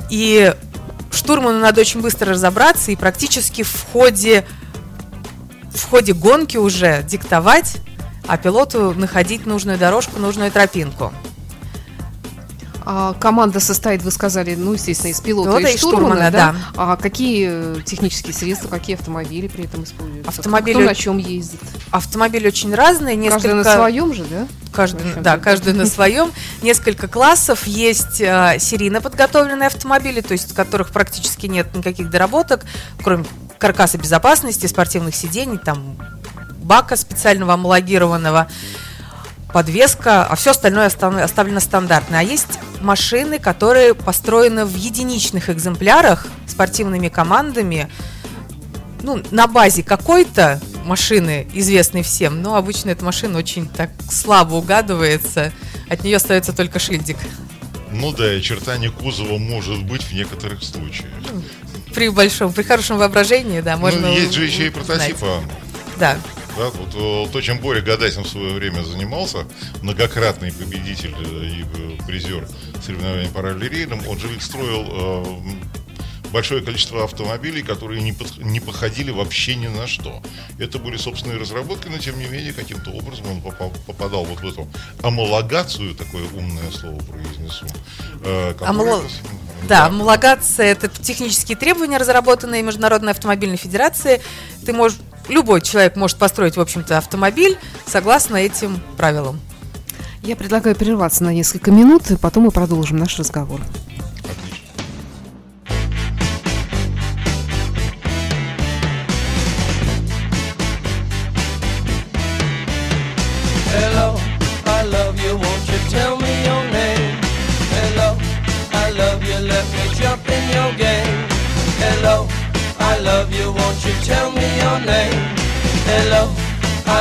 И 0.09 0.53
штурману 1.15 1.59
надо 1.59 1.81
очень 1.81 2.01
быстро 2.01 2.31
разобраться 2.31 2.91
и 2.91 2.95
практически 2.95 3.63
в 3.63 3.85
ходе, 3.91 4.45
в 5.73 5.89
ходе 5.89 6.13
гонки 6.13 6.57
уже 6.57 7.03
диктовать, 7.03 7.77
а 8.27 8.37
пилоту 8.37 8.93
находить 8.93 9.45
нужную 9.45 9.77
дорожку, 9.77 10.19
нужную 10.19 10.51
тропинку. 10.51 11.13
А 12.87 13.13
команда 13.19 13.59
состоит, 13.59 14.03
вы 14.03 14.11
сказали, 14.11 14.53
ну, 14.55 14.73
естественно, 14.73 15.11
из 15.11 15.19
пилота, 15.19 15.49
Пилота 15.49 15.67
и 15.67 15.73
и 15.73 15.77
штурмана, 15.77 16.05
штурмана, 16.15 16.31
да? 16.31 16.51
да. 16.51 16.55
А 16.75 16.97
какие 16.97 17.81
технические 17.81 18.33
средства, 18.33 18.67
какие 18.67 18.95
автомобили 18.95 19.47
при 19.47 19.63
этом 19.65 19.83
используются? 19.83 20.29
Автомобили- 20.29 20.75
Кто 20.75 20.85
на 20.85 20.95
чем 20.95 21.17
ездит? 21.17 21.59
Автомобили 21.91 22.47
очень 22.47 22.73
разные, 22.75 23.15
несколько... 23.15 23.41
Каждый 23.49 23.63
на 23.63 23.75
своем 23.75 24.13
же, 24.13 24.23
да? 24.25 24.47
Каждый, 24.71 25.13
да, 25.21 25.37
каждый 25.37 25.73
на 25.73 25.85
своем. 25.85 26.31
Несколько 26.61 27.07
классов. 27.07 27.65
Есть 27.65 28.21
э, 28.21 28.57
серийно 28.59 29.01
подготовленные 29.01 29.67
автомобили, 29.67 30.21
то 30.21 30.33
есть 30.33 30.51
в 30.51 30.53
которых 30.53 30.89
практически 30.91 31.47
нет 31.47 31.73
никаких 31.75 32.09
доработок, 32.09 32.61
кроме 33.03 33.25
каркаса 33.57 33.97
безопасности, 33.97 34.67
спортивных 34.67 35.15
сидений, 35.15 35.57
там 35.57 35.97
бака 36.61 36.95
специального 36.97 37.53
амалогированного, 37.53 38.47
подвеска, 39.55 40.25
а 40.25 40.35
все 40.35 40.51
остальное 40.51 40.87
остав- 40.87 41.15
оставлено 41.15 41.61
стандартно. 41.61 42.19
А 42.19 42.21
есть 42.21 42.59
машины, 42.81 43.39
которые 43.39 43.93
построены 43.93 44.65
в 44.65 44.75
единичных 44.75 45.49
экземплярах 45.49 46.27
спортивными 46.45 47.07
командами, 47.07 47.89
ну, 49.01 49.23
на 49.31 49.47
базе 49.47 49.81
какой-то 49.81 50.59
машины, 50.83 51.47
известной 51.53 52.03
всем, 52.03 52.41
но 52.41 52.57
обычно 52.57 52.89
эта 52.89 53.05
машина 53.05 53.37
очень 53.37 53.69
так 53.69 53.91
слабо 54.11 54.55
угадывается, 54.55 55.53
от 55.87 56.03
нее 56.03 56.17
остается 56.17 56.51
только 56.51 56.77
шильдик. 56.77 57.15
Ну 57.93 58.11
да, 58.11 58.33
и 58.33 58.39
очертание 58.39 58.91
кузова 58.91 59.37
может 59.37 59.85
быть 59.85 60.03
в 60.03 60.11
некоторых 60.11 60.65
случаях. 60.65 61.13
При 61.93 62.09
большом, 62.09 62.51
при 62.51 62.63
хорошем 62.63 62.97
воображении, 62.97 63.61
да, 63.61 63.77
можно 63.77 64.09
ну, 64.09 64.13
есть 64.13 64.33
же 64.33 64.43
еще 64.43 64.67
и 64.67 64.69
прототипы. 64.69 65.27
Да, 65.97 66.17
Да, 66.57 66.69
вот 66.69 66.95
э, 66.95 67.31
то, 67.31 67.41
чем 67.41 67.59
Боря 67.59 67.81
Гадасин 67.81 68.23
в 68.23 68.29
свое 68.29 68.53
время 68.53 68.81
занимался, 68.83 69.45
многократный 69.81 70.53
победитель 70.53 71.13
э, 71.19 71.45
и 71.45 71.63
э, 71.63 71.97
призер 72.07 72.47
соревнований 72.83 73.27
по 73.29 73.41
ралли-рейдам, 73.41 74.07
он 74.07 74.17
же 74.19 74.27
их 74.33 74.41
строил 74.41 75.27
большое 76.31 76.61
количество 76.61 77.03
автомобилей, 77.03 77.61
которые 77.61 78.01
не, 78.01 78.11
под- 78.11 78.37
не 78.39 78.59
походили 78.59 79.09
вообще 79.11 79.55
ни 79.55 79.67
на 79.67 79.87
что. 79.87 80.21
Это 80.59 80.79
были 80.79 80.97
собственные 80.97 81.37
разработки, 81.39 81.87
но 81.87 81.97
тем 81.97 82.17
не 82.19 82.25
менее 82.25 82.51
каким-то 82.53 82.91
образом 82.91 83.25
он 83.31 83.41
попал- 83.41 83.73
попадал 83.85 84.25
вот 84.25 84.39
в 84.41 84.47
эту 84.47 84.67
амалогацию, 85.01 85.93
такое 85.95 86.23
умное 86.35 86.71
слово 86.71 86.97
произнесу. 87.03 87.65
э, 88.23 88.53
Амало- 88.69 89.01
Да, 89.67 89.87
homологация– 89.87 90.65
это 90.67 90.89
технические 90.89 91.57
требования, 91.57 91.97
разработанные 91.97 92.61
Международной 92.63 93.11
автомобильной 93.13 93.57
федерацией. 93.57 94.21
Ты 94.65 94.73
можешь, 94.73 94.97
любой 95.29 95.61
человек 95.61 95.95
может 95.95 96.17
построить, 96.17 96.57
в 96.57 96.61
общем-то, 96.61 96.97
автомобиль 96.97 97.57
согласно 97.85 98.37
этим 98.37 98.79
правилам. 98.97 99.39
Я 100.23 100.35
предлагаю 100.35 100.75
прерваться 100.75 101.23
на 101.23 101.33
несколько 101.33 101.71
минут, 101.71 102.09
и 102.09 102.17
потом 102.17 102.45
мы 102.45 102.51
продолжим 102.51 102.97
наш 102.97 103.17
разговор. 103.19 103.61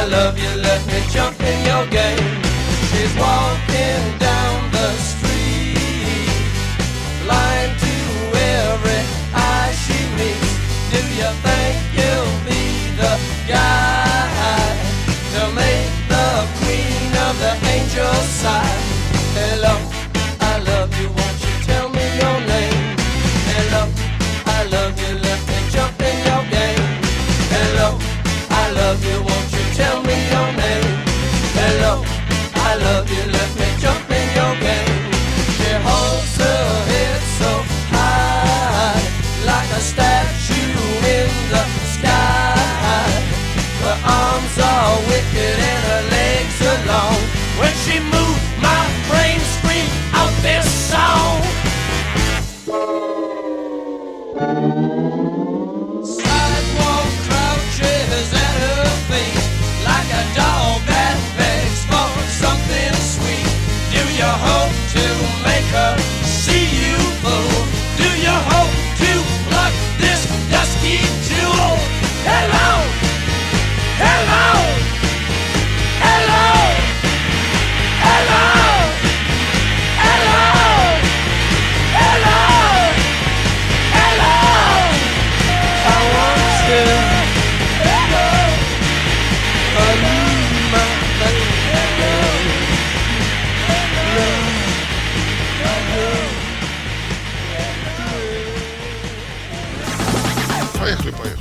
I 0.05 0.07
love 0.07 0.39
you, 0.39 0.51
let 0.61 0.87
me 0.87 1.01
jump 1.09 1.41
in 1.41 1.65
your 1.65 1.87
game. 1.87 2.29
She's 2.93 3.15
walking 3.17 4.05
down 4.19 4.71
the 4.71 4.93
street, 5.01 6.29
blind 7.25 7.73
to 7.81 7.97
every 8.37 9.01
eye 9.33 9.73
she 9.85 9.97
meets. 10.21 10.53
Do 10.93 11.01
you 11.21 11.31
think 11.41 11.77
you'll 11.97 12.37
be 12.45 12.93
the 13.01 13.15
guy 13.49 14.77
to 15.33 15.43
make 15.57 15.89
the 16.13 16.29
queen 16.61 17.11
of 17.25 17.35
the 17.41 17.55
angels 17.73 18.29
sigh? 18.45 18.77
Hello, 19.41 19.75
I 20.53 20.59
love 20.69 20.93
you, 21.01 21.09
won't 21.17 21.39
you 21.47 21.55
tell 21.65 21.89
me 21.89 22.05
your 22.21 22.39
name? 22.45 22.93
Hello, 23.57 23.89
I 24.45 24.65
love 24.69 25.01
you, 25.01 25.04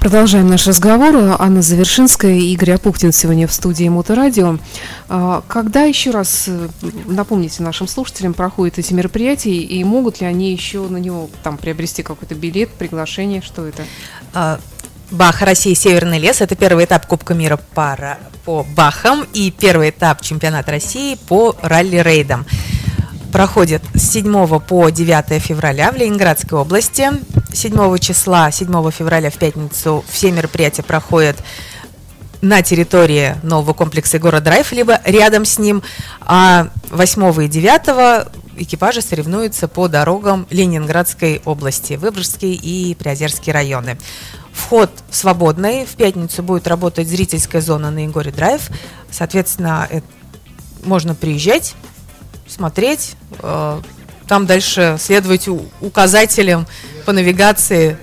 Продолжаем 0.03 0.49
наш 0.49 0.67
разговор. 0.67 1.15
Анна 1.39 1.61
Завершинская 1.61 2.33
и 2.33 2.51
Игорь 2.51 2.73
Апухтин 2.73 3.13
сегодня 3.13 3.47
в 3.47 3.53
студии 3.53 3.87
Моторадио. 3.87 4.57
А, 5.07 5.41
Когда 5.47 5.83
еще 5.83 6.11
раз, 6.11 6.43
э, 6.47 6.67
напомните 7.05 7.63
нашим 7.63 7.87
слушателям, 7.87 8.33
проходят 8.33 8.77
эти 8.77 8.91
мероприятия, 8.91 9.55
и 9.55 9.81
могут 9.85 10.19
ли 10.19 10.27
они 10.27 10.51
еще 10.51 10.81
на 10.89 10.97
него 10.97 11.29
там 11.41 11.57
приобрести 11.57 12.03
какой-то 12.03 12.35
билет, 12.35 12.71
приглашение, 12.71 13.41
что 13.41 13.65
это? 13.65 13.83
А, 14.33 14.59
Бах, 15.09 15.41
Россия, 15.41 15.73
Северный 15.73 16.19
лес. 16.19 16.41
Это 16.41 16.57
первый 16.57 16.83
этап 16.83 17.07
Кубка 17.07 17.33
мира 17.33 17.57
пара 17.73 18.19
по 18.43 18.65
Бахам 18.75 19.25
и 19.33 19.51
первый 19.51 19.91
этап 19.91 20.21
чемпионата 20.21 20.69
России 20.69 21.17
по 21.29 21.55
ралли-рейдам. 21.61 22.45
Проходит 23.33 23.81
с 23.95 24.11
7 24.11 24.59
по 24.59 24.89
9 24.91 25.41
февраля 25.41 25.91
в 25.91 25.95
Ленинградской 25.95 26.55
области. 26.59 27.09
7 27.51 27.97
числа, 27.97 28.51
7 28.51 28.91
февраля 28.91 29.31
в 29.31 29.39
пятницу 29.39 30.05
все 30.07 30.31
мероприятия 30.31 30.83
проходят 30.83 31.37
на 32.41 32.61
территории 32.61 33.35
нового 33.41 33.73
комплекса 33.73 34.17
Егора 34.17 34.39
Драйв, 34.39 34.71
либо 34.71 35.01
рядом 35.05 35.45
с 35.45 35.57
ним. 35.57 35.81
А 36.21 36.67
8 36.91 37.43
и 37.43 37.47
9 37.47 38.27
экипажи 38.57 39.01
соревнуются 39.01 39.67
по 39.67 39.87
дорогам 39.87 40.45
Ленинградской 40.51 41.41
области, 41.43 41.93
Выборгский 41.93 42.53
и 42.53 42.93
Приозерский 42.93 43.51
районы. 43.51 43.97
Вход 44.51 44.91
свободный. 45.09 45.87
В 45.87 45.95
пятницу 45.95 46.43
будет 46.43 46.67
работать 46.67 47.07
зрительская 47.07 47.61
зона 47.61 47.89
на 47.89 48.03
Егоре 48.03 48.31
Драйв. 48.31 48.69
Соответственно, 49.09 49.87
э, 49.89 50.01
можно 50.83 51.15
приезжать 51.15 51.73
смотреть, 52.47 53.15
э, 53.39 53.81
там 54.27 54.45
дальше 54.45 54.97
следовать 54.99 55.47
у- 55.47 55.65
указателям 55.81 56.67
по 57.05 57.11
навигации, 57.11 57.97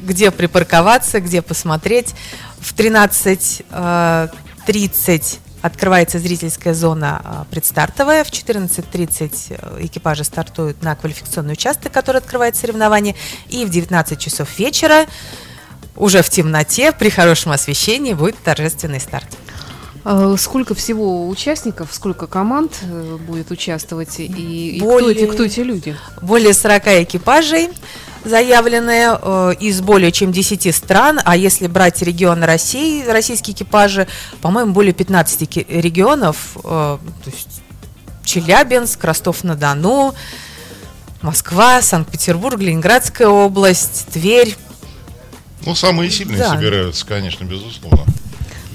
где 0.00 0.30
припарковаться, 0.30 1.20
где 1.20 1.42
посмотреть. 1.42 2.14
В 2.60 2.74
13.30 2.74 5.38
открывается 5.62 6.18
зрительская 6.18 6.74
зона 6.74 7.22
э, 7.24 7.44
предстартовая. 7.50 8.24
В 8.24 8.30
14.30 8.30 9.46
э, 9.50 9.78
экипажи 9.86 10.24
стартуют 10.24 10.82
на 10.82 10.94
квалификационный 10.96 11.54
участок, 11.54 11.92
который 11.92 12.18
открывает 12.18 12.56
соревнование. 12.56 13.14
И 13.48 13.64
в 13.64 13.70
19 13.70 14.18
часов 14.18 14.58
вечера 14.58 15.06
уже 15.94 16.22
в 16.22 16.30
темноте, 16.30 16.90
при 16.92 17.10
хорошем 17.10 17.52
освещении, 17.52 18.14
будет 18.14 18.42
торжественный 18.42 19.00
старт. 19.00 19.28
А 20.04 20.36
Сколько 20.36 20.74
всего 20.74 21.28
участников, 21.28 21.90
сколько 21.92 22.26
команд 22.26 22.76
э, 22.82 23.18
будет 23.24 23.50
участвовать 23.50 24.18
и, 24.18 24.24
и 24.26 24.78
кто, 24.78 24.86
Более- 24.88 25.12
эти, 25.24 25.30
кто 25.30 25.44
эти 25.44 25.60
люди? 25.60 25.96
Более 26.20 26.54
40 26.54 26.86
экипажей 27.04 27.68
заявленные 28.24 29.18
э, 29.20 29.54
из 29.60 29.80
более 29.80 30.12
чем 30.12 30.32
10 30.32 30.74
стран, 30.74 31.20
а 31.24 31.36
если 31.36 31.66
брать 31.66 32.02
регионы 32.02 32.46
России, 32.46 33.04
российские 33.06 33.54
экипажи, 33.54 34.06
по-моему, 34.40 34.72
более 34.72 34.92
15 34.92 35.48
ки- 35.48 35.66
регионов, 35.68 36.56
э, 36.56 36.60
то 36.62 37.30
есть 37.30 37.62
Челябинск, 38.24 39.02
Ростов-на-Дону, 39.04 40.14
Москва, 41.20 41.82
Санкт-Петербург, 41.82 42.58
Ленинградская 42.60 43.28
область, 43.28 44.06
Тверь. 44.12 44.56
Ну, 45.66 45.74
самые 45.76 46.10
сильные 46.10 46.38
Да. 46.38 46.50
собираются, 46.50 47.06
конечно, 47.06 47.44
безусловно. 47.44 48.04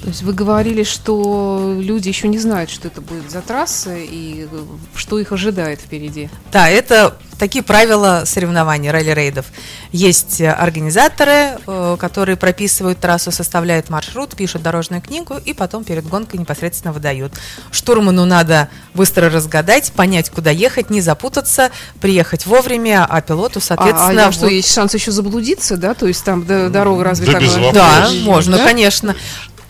То 0.07 0.11
есть 0.11 0.23
вы 0.23 0.31
говорили, 0.31 0.83
что 0.83 1.75
люди 1.77 2.07
еще 2.07 2.29
не 2.29 2.37
знают, 2.37 2.69
что 2.69 2.87
это 2.87 3.01
будет 3.01 3.29
за 3.29 3.41
трасса 3.41 3.93
и 3.97 4.47
э, 4.49 4.63
что 4.95 5.19
их 5.19 5.33
ожидает 5.33 5.81
впереди. 5.81 6.29
Да, 6.49 6.69
это 6.69 7.17
такие 7.37 7.61
правила 7.61 8.23
соревнований, 8.25 8.89
ралли-рейдов. 8.89 9.47
Есть 9.91 10.39
э, 10.39 10.49
организаторы, 10.49 11.57
э, 11.67 11.97
которые 11.99 12.37
прописывают 12.37 13.01
трассу, 13.01 13.33
составляют 13.33 13.89
маршрут, 13.89 14.33
пишут 14.33 14.63
дорожную 14.63 15.01
книгу 15.01 15.35
и 15.43 15.53
потом 15.53 15.83
перед 15.83 16.07
гонкой 16.07 16.39
непосредственно 16.39 16.93
выдают. 16.93 17.33
Штурману 17.71 18.23
надо 18.23 18.69
быстро 18.93 19.29
разгадать, 19.29 19.91
понять, 19.91 20.29
куда 20.29 20.51
ехать, 20.51 20.89
не 20.89 21.01
запутаться, 21.01 21.69
приехать 21.99 22.45
вовремя, 22.45 23.05
а 23.09 23.19
пилоту, 23.19 23.59
А- 23.59 23.61
соответственно... 23.61 24.27
а, 24.27 24.31
что, 24.31 24.45
вот- 24.45 24.53
есть 24.53 24.71
шанс 24.71 24.93
еще 24.93 25.11
заблудиться, 25.11 25.75
да? 25.75 25.93
То 25.93 26.07
есть 26.07 26.23
там 26.23 26.45
дорога 26.45 27.03
разве 27.03 27.25
Да 27.25 27.33
так. 27.33 27.73
Да, 27.73 28.09
можно, 28.23 28.55
да? 28.55 28.63
конечно. 28.63 29.13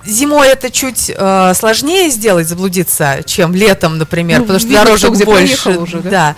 Зимой 0.07 0.47
это 0.47 0.71
чуть 0.71 1.11
э, 1.15 1.53
сложнее 1.53 2.09
сделать, 2.09 2.47
заблудиться, 2.47 3.21
чем 3.25 3.53
летом, 3.53 3.97
например, 3.97 4.39
Ну, 4.39 4.43
потому 4.45 4.59
что 4.59 4.67
видно, 4.69 4.83
дорожек 4.85 5.05
кто 5.09 5.15
где 5.15 5.25
больше. 5.25 5.77
уже, 5.77 5.99
да? 6.01 6.35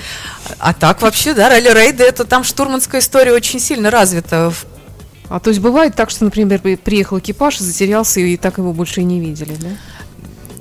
А 0.58 0.74
так 0.74 1.02
вообще, 1.02 1.34
да, 1.34 1.50
ралли-рейды, 1.50 2.04
это 2.04 2.26
там 2.26 2.44
штурманская 2.44 3.00
история 3.02 3.32
очень 3.34 3.60
сильно 3.60 3.92
развита. 3.92 4.50
В- 4.52 4.66
А 5.30 5.40
то 5.40 5.52
есть 5.52 5.62
бывает 5.62 5.96
так, 5.96 6.10
что, 6.10 6.24
например, 6.26 6.60
при- 6.60 6.76
приехал 6.76 7.20
экипаж, 7.20 7.60
затерялся 7.60 8.20
и 8.20 8.36
так 8.36 8.58
его 8.58 8.74
больше 8.74 9.02
и 9.02 9.04
не 9.04 9.20
видели, 9.20 9.56
да? 9.60 9.68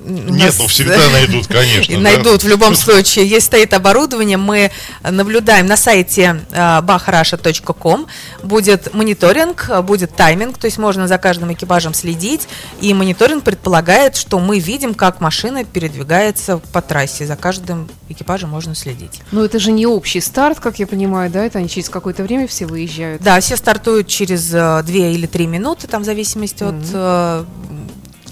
Нет, 0.09 0.47
нас- 0.47 0.59
ну 0.59 0.67
всегда 0.67 1.09
найдут, 1.11 1.47
конечно. 1.47 1.95
Да. 1.95 2.00
найдут 2.00 2.43
в 2.43 2.49
любом 2.49 2.75
случае. 2.75 3.27
Есть 3.27 3.47
стоит 3.47 3.75
оборудование, 3.75 4.37
мы 4.37 4.71
наблюдаем 5.03 5.67
на 5.67 5.77
сайте 5.77 6.41
э, 6.50 6.81
bachrasha.com. 6.83 8.07
Будет 8.43 8.95
мониторинг, 8.95 9.67
э, 9.69 9.83
будет 9.83 10.15
тайминг, 10.17 10.59
то 10.59 10.67
есть 10.67 10.79
можно 10.79 11.07
за 11.09 11.19
каждым 11.19 11.53
экипажем 11.53 11.95
следить. 11.95 12.49
И 12.81 12.95
мониторинг 12.95 13.45
предполагает, 13.45 14.17
что 14.17 14.38
мы 14.38 14.59
видим, 14.59 14.95
как 14.95 15.21
машина 15.21 15.65
передвигается 15.65 16.59
по 16.73 16.81
трассе. 16.83 17.27
За 17.27 17.37
каждым 17.37 17.88
экипажем 18.09 18.50
можно 18.50 18.75
следить. 18.75 19.21
Но 19.33 19.45
это 19.45 19.59
же 19.59 19.71
не 19.73 19.87
общий 19.87 20.21
старт, 20.21 20.61
как 20.61 20.79
я 20.79 20.87
понимаю, 20.87 21.31
да? 21.31 21.45
Это 21.45 21.59
они 21.59 21.69
через 21.69 21.88
какое-то 21.88 22.23
время 22.23 22.47
все 22.47 22.67
выезжают. 22.67 23.23
Да, 23.23 23.38
все 23.41 23.57
стартуют 23.57 24.09
через 24.09 24.53
э, 24.53 24.83
две 24.85 25.12
или 25.12 25.27
три 25.27 25.47
минуты, 25.47 25.87
там 25.87 26.03
в 26.03 26.05
зависимости 26.05 26.62
от 26.62 26.75
э, 26.93 27.45
зави- 27.45 27.47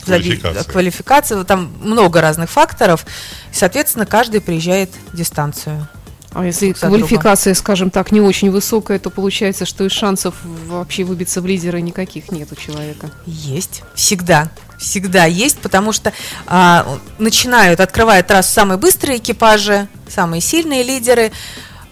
Квалификации. 0.06 0.70
квалификации. 0.70 1.42
Там 1.44 1.72
много 1.80 2.20
разных 2.20 2.50
факторов. 2.50 3.04
И, 3.52 3.54
соответственно, 3.54 4.06
каждый 4.06 4.40
приезжает 4.40 4.90
дистанцию. 5.12 5.88
А 6.32 6.44
если 6.44 6.72
квалификация, 6.72 7.54
скажем 7.54 7.90
так, 7.90 8.12
не 8.12 8.20
очень 8.20 8.50
высокая, 8.50 8.98
то 8.98 9.08
получается, 9.08 9.64
что 9.64 9.84
и 9.84 9.88
шансов 9.88 10.34
вообще 10.66 11.02
выбиться 11.02 11.40
в 11.40 11.46
лидеры 11.46 11.80
никаких 11.80 12.30
нет 12.30 12.52
у 12.52 12.56
человека. 12.56 13.10
Есть. 13.24 13.82
Всегда. 13.94 14.50
Всегда 14.78 15.24
есть, 15.24 15.58
потому 15.60 15.92
что 15.92 16.12
а, 16.46 16.86
начинают, 17.18 17.80
открывают 17.80 18.26
трассу 18.26 18.52
самые 18.52 18.76
быстрые 18.76 19.16
экипажи, 19.16 19.88
самые 20.08 20.42
сильные 20.42 20.82
лидеры, 20.82 21.32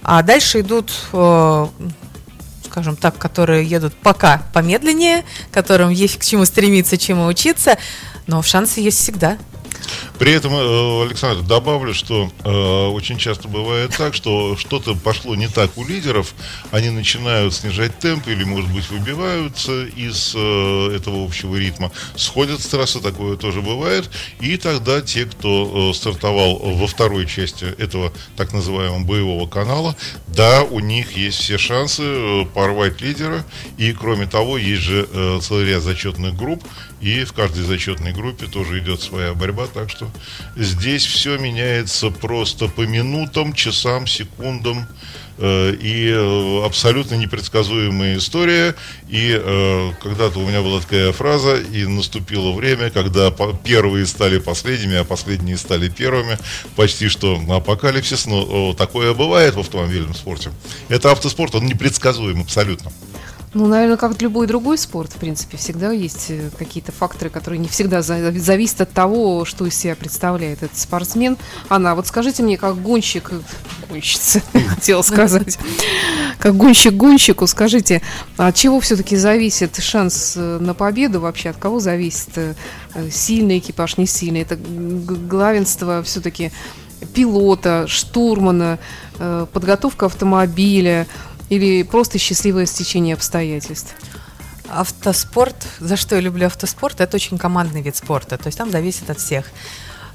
а 0.03 0.23
дальше 0.23 0.61
идут, 0.61 0.93
э, 1.15 1.67
скажем 2.75 2.97
так, 2.97 3.17
которые 3.19 3.65
едут 3.65 3.95
пока 3.95 4.43
помедленнее, 4.53 5.23
которым 5.53 5.91
есть 5.91 6.19
к 6.19 6.25
чему 6.25 6.45
стремиться, 6.45 6.99
чему 6.99 7.27
учиться, 7.27 7.79
но 8.27 8.43
шансы 8.43 8.81
есть 8.81 8.99
всегда. 8.99 9.39
При 10.19 10.33
этом, 10.33 10.53
э, 10.55 11.07
Александр, 11.07 11.43
добавлю, 11.43 11.95
что 11.95 12.31
э, 12.45 12.87
очень 12.89 13.19
часто 13.19 13.49
бывает 13.49 13.95
так, 13.97 14.15
что 14.15 14.57
что-то 14.57 14.95
пошло 14.95 15.35
не 15.35 15.49
так 15.49 15.77
у 15.77 15.85
лидеров, 15.85 16.35
они 16.71 16.91
начинают 16.91 17.55
снижать 17.55 17.99
темп 17.99 18.29
или, 18.29 18.45
может 18.45 18.71
быть, 18.71 18.89
выбиваются 18.91 19.85
из 19.85 20.33
э, 20.35 20.97
этого 20.97 21.25
общего 21.25 21.57
ритма, 21.57 21.91
сходят 22.17 22.61
с 22.61 22.67
трассы, 22.67 23.01
такое 23.01 23.37
тоже 23.37 23.61
бывает, 23.61 24.11
и 24.41 24.57
тогда 24.57 25.01
те, 25.01 25.27
кто 25.27 25.91
э, 25.91 25.95
стартовал 25.95 26.59
во 26.59 26.87
второй 26.87 27.27
части 27.27 27.65
этого 27.65 28.13
так 28.37 28.53
называемого 28.53 29.05
боевого 29.05 29.47
канала, 29.47 29.97
да, 30.29 30.63
у 30.63 30.81
них 30.81 31.13
есть 31.13 31.39
все 31.39 31.59
шансы 31.59 32.03
э, 32.03 32.45
порвать 32.55 33.01
лидера, 33.01 33.45
и, 33.79 33.93
кроме 33.93 34.27
того, 34.27 34.59
есть 34.59 34.83
же 34.83 35.09
э, 35.11 35.39
целый 35.43 35.67
ряд 35.67 35.83
зачетных 35.83 36.35
групп, 36.37 36.63
и 37.05 37.25
в 37.25 37.35
каждой 37.35 37.65
зачетной 37.65 38.13
группе 38.13 38.47
тоже 38.47 38.79
идет 38.79 39.03
своя 39.03 39.35
борьба, 39.35 39.67
так 39.67 39.91
что 39.91 40.09
здесь 40.57 41.05
все 41.05 41.37
меняется 41.37 42.09
просто 42.09 42.67
по 42.67 42.81
минутам, 42.81 43.53
часам, 43.53 44.07
секундам. 44.07 44.87
э, 45.37 45.75
И 45.83 46.09
э, 46.09 46.65
абсолютно 46.65 47.17
непредсказуемая 47.17 48.17
история. 48.17 48.75
И 49.11 49.39
э, 49.39 49.93
когда-то 50.03 50.39
у 50.39 50.49
меня 50.49 50.63
была 50.63 50.81
такая 50.81 51.13
фраза, 51.13 51.57
и 51.57 51.85
наступило 51.85 52.53
время, 52.53 52.89
когда 52.89 53.31
первые 53.63 54.07
стали 54.07 54.39
последними, 54.39 54.97
а 54.97 55.05
последние 55.05 55.59
стали 55.59 55.91
первыми. 55.91 56.39
Почти 56.75 57.09
что 57.09 57.39
апокалипсис. 57.51 58.25
Но 58.25 58.73
такое 58.73 59.13
бывает 59.13 59.57
в 59.57 59.61
автомобильном 59.61 60.15
спорте. 60.15 60.53
Это 60.89 61.13
автоспорт, 61.13 61.55
он 61.55 61.67
непредсказуем 61.67 62.41
абсолютно. 62.41 62.91
Ну, 63.55 63.69
наверное, 63.69 63.97
как 63.97 64.21
любой 64.21 64.49
другой 64.49 64.77
спорт, 64.77 65.13
в 65.13 65.17
принципе, 65.17 65.57
всегда 65.57 65.93
есть 65.93 66.27
э, 66.29 66.51
какие-то 66.59 66.91
факторы, 66.91 67.31
которые 67.31 67.61
не 67.61 67.69
всегда 67.69 68.03
за- 68.03 68.33
зависят 68.33 68.81
от 68.81 68.91
того, 68.91 69.45
что 69.45 69.65
из 69.65 69.77
себя 69.77 69.95
представляет 69.95 70.65
этот 70.65 70.77
спортсмен. 70.77 71.37
Анна, 71.69 71.95
вот 71.95 72.09
скажите 72.09 72.43
мне, 72.43 72.59
как 72.59 72.83
гонщик, 72.83 73.31
гонщица, 73.89 74.43
хотела 74.69 75.03
сказать, 75.03 75.57
как 76.41 76.57
гонщик 76.57 76.95
гонщику, 76.95 77.47
скажите, 77.47 78.03
от 78.37 78.57
чего 78.57 78.81
все-таки 78.81 79.15
зависит 79.17 79.77
шанс 79.77 80.35
э, 80.37 80.59
на 80.61 80.75
победу 80.75 81.21
вообще? 81.21 81.51
От 81.51 81.57
кого 81.57 81.79
зависит 81.79 82.37
э, 82.37 82.55
сильный 83.13 83.59
экипаж, 83.59 83.99
не 83.99 84.07
сильный? 84.07 84.41
Это 84.41 84.57
главенство 84.57 86.03
все-таки 86.03 86.51
пилота, 87.15 87.85
штурмана, 87.87 88.79
подготовка 89.53 90.07
автомобиля 90.07 91.07
или 91.49 91.83
просто 91.83 92.19
счастливое 92.19 92.67
стечение 92.67 93.15
обстоятельств? 93.15 93.95
Автоспорт, 94.69 95.57
за 95.79 95.97
что 95.97 96.15
я 96.15 96.21
люблю 96.21 96.47
автоспорт, 96.47 97.01
это 97.01 97.17
очень 97.17 97.39
командный 97.39 97.83
вид 97.83 97.97
спорта, 97.97 98.39
то 98.39 98.47
есть 98.47 98.59
там 98.59 98.71
зависит 98.71 99.11
от 99.11 99.19
всех. 99.19 99.47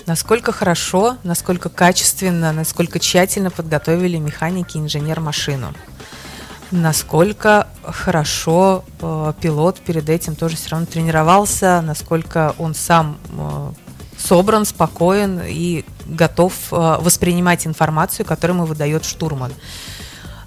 Насколько 0.05 0.51
хорошо, 0.51 1.17
насколько 1.23 1.69
качественно, 1.69 2.51
насколько 2.51 2.99
тщательно 2.99 3.51
подготовили 3.51 4.17
механики 4.17 4.77
и 4.77 4.79
инженер 4.79 5.19
машину. 5.19 5.73
Насколько 6.71 7.67
хорошо 7.83 8.83
э, 9.01 9.33
пилот 9.41 9.79
перед 9.79 10.09
этим 10.09 10.35
тоже 10.35 10.55
все 10.55 10.69
равно 10.69 10.85
тренировался, 10.85 11.81
насколько 11.81 12.53
он 12.57 12.75
сам 12.75 13.17
э, 13.31 13.71
собран, 14.17 14.65
спокоен 14.65 15.41
и 15.43 15.83
готов 16.05 16.53
э, 16.71 16.97
воспринимать 17.01 17.65
информацию, 17.65 18.25
которую 18.25 18.57
ему 18.57 18.65
выдает 18.65 19.05
штурман 19.05 19.51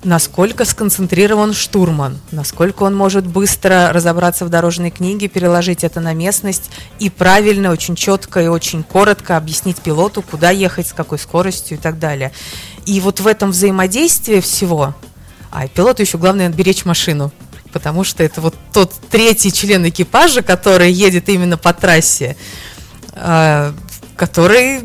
насколько 0.05 0.65
сконцентрирован 0.65 1.53
штурман, 1.53 2.19
насколько 2.31 2.83
он 2.83 2.95
может 2.95 3.27
быстро 3.27 3.93
разобраться 3.93 4.45
в 4.45 4.49
дорожной 4.49 4.91
книге, 4.91 5.29
переложить 5.29 5.85
это 5.85 6.01
на 6.01 6.13
местность 6.13 6.71
и 6.99 7.09
правильно, 7.09 7.71
очень 7.71 7.95
четко 7.95 8.41
и 8.43 8.49
очень 8.49 8.83
коротко 8.83 9.37
объяснить 9.37 9.79
пилоту, 9.79 10.23
куда 10.23 10.51
ехать, 10.51 10.89
с 10.89 10.93
какой 10.93 11.19
скоростью 11.19 11.79
и 11.79 11.81
так 11.81 11.99
далее. 11.99 12.33
И 12.85 13.01
вот 13.01 13.21
в 13.21 13.27
этом 13.27 13.51
взаимодействии 13.51 14.41
всего, 14.41 14.95
а 15.51 15.69
пилоту 15.69 16.03
еще 16.03 16.19
главное 16.19 16.49
беречь 16.49 16.85
машину, 16.85 17.33
потому 17.73 18.05
что 18.05 18.25
это 18.25 18.41
вот 18.41 18.55
тот 18.73 18.93
третий 19.11 19.53
член 19.53 19.89
экипажа, 19.89 20.43
который 20.43 20.91
едет 20.91 21.29
именно 21.29 21.57
по 21.57 21.73
трассе, 21.73 22.37
э, 23.15 23.73
который 24.17 24.83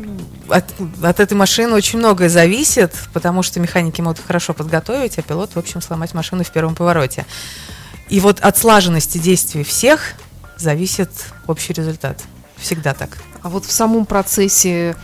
от, 0.48 0.64
от 1.02 1.20
этой 1.20 1.34
машины 1.34 1.74
очень 1.74 1.98
многое 1.98 2.28
зависит, 2.28 2.94
потому 3.12 3.42
что 3.42 3.60
механики 3.60 4.00
могут 4.00 4.20
хорошо 4.24 4.54
подготовить, 4.54 5.18
а 5.18 5.22
пилот, 5.22 5.52
в 5.54 5.58
общем, 5.58 5.80
сломать 5.80 6.14
машину 6.14 6.44
в 6.44 6.50
первом 6.50 6.74
повороте. 6.74 7.26
И 8.08 8.20
вот 8.20 8.40
от 8.40 8.56
слаженности 8.56 9.18
действий 9.18 9.64
всех 9.64 10.14
зависит 10.56 11.10
общий 11.46 11.72
результат. 11.72 12.22
Всегда 12.56 12.94
так. 12.94 13.18
А 13.42 13.48
вот 13.48 13.64
в 13.64 13.70
самом 13.70 14.06
процессе 14.06 14.96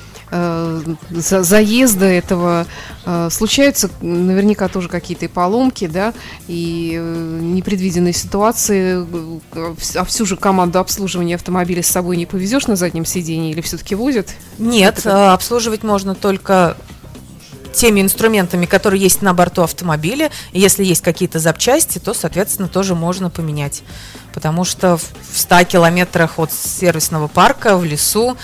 заезда 1.11 2.07
этого 2.07 2.67
э, 3.05 3.29
случаются 3.31 3.91
наверняка 4.01 4.69
тоже 4.69 4.89
какие-то 4.89 5.27
и 5.27 5.29
поломки, 5.29 5.87
да, 5.87 6.13
и 6.49 6.95
э, 6.97 7.39
непредвиденные 7.41 8.13
ситуации. 8.13 9.07
Э, 9.55 9.75
А 9.97 10.05
всю 10.05 10.27
же 10.27 10.37
команду 10.37 10.79
обслуживания 10.79 11.37
автомобиля 11.37 11.83
с 11.83 11.89
собой 11.89 12.17
не 12.17 12.27
повезешь 12.27 12.67
на 12.67 12.77
заднем 12.77 13.05
сидении 13.05 13.53
или 13.53 13.61
все-таки 13.61 13.95
возят? 13.95 14.29
Нет, 14.59 14.99
Это 14.99 15.11
э, 15.11 15.33
обслуживать 15.33 15.83
можно 15.83 16.15
только 16.15 16.77
теми 17.73 18.01
инструментами, 18.01 18.67
которые 18.67 19.03
есть 19.03 19.21
на 19.21 19.35
борту 19.35 19.63
автомобиля. 19.63 20.31
Если 20.53 20.85
есть 20.85 21.03
какие-то 21.03 21.39
запчасти, 21.39 21.99
то, 21.99 22.15
соответственно, 22.15 22.69
тоже 22.69 22.95
можно 22.95 23.31
поменять. 23.31 23.83
Потому 24.33 24.65
что 24.65 24.97
в 24.97 25.05
в 25.33 25.39
100 25.39 25.65
километрах 25.65 26.39
от 26.39 26.53
сервисного 26.53 27.27
парка 27.27 27.77
в 27.77 27.85
лесу, 27.85 28.37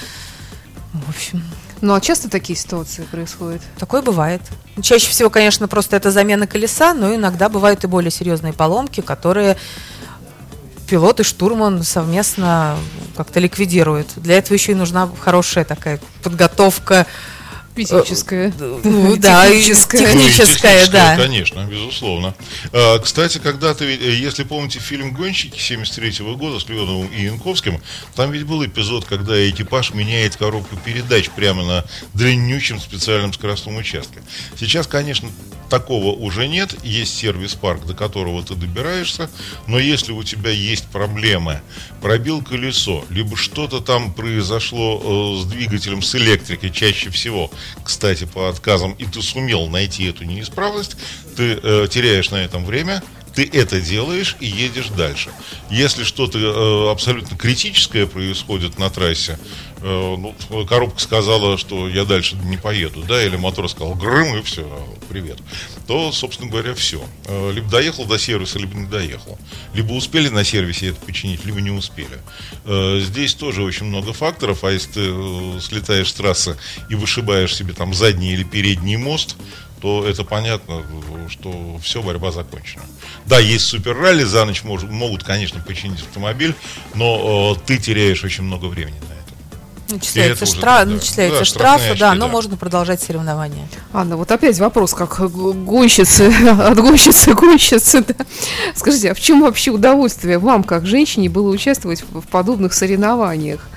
в 0.93 1.09
общем, 1.09 1.43
Ну 1.81 1.95
а 1.95 2.01
часто 2.01 2.29
такие 2.29 2.59
ситуации 2.59 3.03
происходят? 3.03 3.63
такое 3.79 4.03
бывает. 4.03 4.43
Чаще 4.83 5.11
всего, 5.11 5.31
конечно, 5.31 5.69
просто 5.69 5.97
это 5.97 6.11
замена 6.11 6.47
колеса, 6.47 6.95
но 6.95 7.15
иногда 7.15 7.49
бывают 7.49 7.85
и 7.85 7.87
более 7.87 8.11
серьезные 8.11 8.53
поломки, 8.53 9.01
которые 9.01 9.57
пилот 10.89 11.21
и 11.21 11.23
штурман 11.23 11.83
совместно 11.85 12.77
как-то 13.17 13.41
ликвидируют. 13.41 14.09
Для 14.17 14.39
этого 14.39 14.55
еще 14.55 14.73
и 14.73 14.75
нужна 14.75 15.09
хорошая 15.21 15.65
такая 15.65 16.01
подготовка. 16.23 17.07
Физическое. 17.75 18.53
Ну, 18.59 19.17
да, 19.17 19.49
и 19.53 19.63
Техническое. 19.63 20.87
Ну, 20.87 20.93
да. 20.93 21.17
Конечно, 21.17 21.67
безусловно. 21.71 22.35
А, 22.73 22.99
Кстати, 22.99 23.39
когда-то, 23.39 23.85
э, 23.85 23.95
если 23.95 24.43
помните 24.43 24.81
фильм 24.81 25.13
«Гонщики» 25.13 25.59
73 25.59 26.25
года 26.35 26.59
с 26.59 26.69
Леоновым 26.69 27.09
и 27.09 27.23
Янковским, 27.23 27.81
там 28.15 28.33
ведь 28.33 28.45
был 28.45 28.65
эпизод, 28.65 29.05
когда 29.05 29.49
экипаж 29.49 29.95
меняет 29.95 30.37
коробку 30.37 30.77
передач 30.77 31.31
прямо 31.31 31.65
на 31.65 31.85
длиннющем 32.15 32.81
специальном 32.81 33.33
скоростном 33.33 33.77
участке. 33.77 34.21
Сейчас, 34.59 34.87
конечно, 34.87 35.31
такого 35.71 36.13
уже 36.13 36.49
нет. 36.49 36.75
Есть 36.83 37.17
сервис-парк, 37.17 37.87
до 37.87 37.95
которого 37.95 38.43
ты 38.43 38.55
добираешься. 38.55 39.31
Но 39.67 39.79
если 39.79 40.13
у 40.13 40.23
тебя 40.23 40.51
есть 40.51 40.87
проблемы, 40.89 41.63
пробил 42.03 42.43
колесо, 42.43 43.05
либо 43.09 43.37
что-то 43.37 43.81
там 43.81 44.13
произошло 44.13 45.39
э, 45.39 45.43
с 45.43 45.47
двигателем, 45.47 46.03
с 46.03 46.15
электрикой, 46.15 46.71
чаще 46.71 47.11
всего, 47.11 47.51
кстати, 47.83 48.25
по 48.25 48.49
отказам, 48.49 48.93
и 48.93 49.05
ты 49.05 49.23
сумел 49.23 49.67
найти 49.69 50.09
эту 50.09 50.25
неисправность, 50.25 50.97
ты 51.37 51.59
э, 51.63 51.87
теряешь 51.91 52.31
на 52.31 52.37
этом 52.37 52.65
время, 52.65 53.03
ты 53.35 53.49
это 53.53 53.81
делаешь 53.81 54.37
и 54.41 54.47
едешь 54.47 54.89
дальше. 54.89 55.31
Если 55.71 56.05
что-то 56.05 56.39
э, 56.39 56.91
абсолютно 56.91 57.37
критическое 57.37 58.07
происходит 58.07 58.79
на 58.79 58.91
трассе, 58.91 59.39
э, 59.79 60.17
ну, 60.17 60.35
коробка 60.67 61.01
сказала, 61.01 61.59
что 61.59 61.89
я 61.89 62.05
дальше 62.05 62.37
не 62.37 62.57
поеду, 62.57 63.03
да, 63.03 63.23
или 63.25 63.37
мотор 63.37 63.69
сказал 63.69 63.95
грым 63.95 64.37
и 64.37 64.43
все, 64.43 64.67
привет, 65.09 65.39
то, 65.87 66.13
собственно 66.13 66.51
говоря, 66.51 66.75
все. 66.75 67.03
Э, 67.27 67.53
либо 67.53 67.69
доехал 67.69 68.05
до 68.05 68.19
сервиса, 68.19 68.59
либо 68.59 68.77
не 68.77 68.87
доехал. 68.87 69.39
Либо 69.75 69.93
успели 69.93 70.29
на 70.29 70.45
сервисе 70.45 70.89
это 70.89 71.01
починить, 71.01 71.45
либо 71.45 71.61
не 71.61 71.71
успели. 71.71 72.19
Э, 72.65 73.01
здесь 73.01 73.35
тоже 73.35 73.63
очень 73.63 73.87
много 73.87 74.13
факторов, 74.13 74.65
а 74.65 74.71
если 74.71 74.93
ты 74.93 75.01
э, 75.03 75.61
слетаешь 75.61 76.11
с 76.11 76.15
трассы 76.15 76.57
и 76.89 76.95
вышибаешь 76.95 77.55
себе 77.55 77.73
там 77.75 77.95
задний 77.95 78.33
или 78.33 78.45
передний 78.45 78.97
мост, 78.97 79.37
то 79.81 80.07
это 80.07 80.25
понятно, 80.25 80.83
что 81.29 81.79
все, 81.83 82.03
борьба 82.03 82.33
закончена. 82.33 82.83
Да, 83.27 83.39
есть 83.39 83.65
супер-ралли, 83.65 84.25
за 84.25 84.45
ночь 84.45 84.63
мож- 84.63 84.91
могут, 84.91 85.25
конечно, 85.25 85.61
починить 85.63 86.01
автомобиль, 86.01 86.55
но 86.95 87.57
э, 87.57 87.61
ты 87.67 87.79
теряешь 87.79 88.23
очень 88.25 88.45
много 88.45 88.67
времени 88.67 88.99
на 88.99 89.15
это. 89.15 89.95
Начисляется, 89.95 90.45
это 90.45 90.53
уже, 90.53 90.61
штраф, 90.61 90.89
да. 90.89 90.95
начисляется 90.95 91.39
Да, 91.41 91.45
штрафы, 91.45 91.79
штрафные 91.79 91.99
да, 91.99 92.11
очки, 92.11 92.19
но 92.21 92.27
да. 92.27 92.33
можно 92.33 92.57
продолжать 92.57 93.03
соревнования. 93.03 93.69
Анна, 93.93 94.17
вот 94.17 94.31
опять 94.31 94.59
вопрос, 94.59 94.95
как 94.95 95.19
гонщицы, 95.21 96.27
от 96.49 96.79
гонщицы 96.79 97.35
к 97.35 97.39
гонщице. 97.41 98.05
Да. 98.07 98.27
Скажите, 98.77 99.11
а 99.11 99.15
в 99.15 99.21
чем 99.21 99.41
вообще 99.41 99.71
удовольствие 99.71 100.39
вам, 100.39 100.63
как 100.63 100.87
женщине, 100.87 101.29
было 101.29 101.49
участвовать 101.51 102.03
в 102.03 102.21
в 102.21 102.27
подобных 102.29 102.73
соревнованиях? 102.75 103.69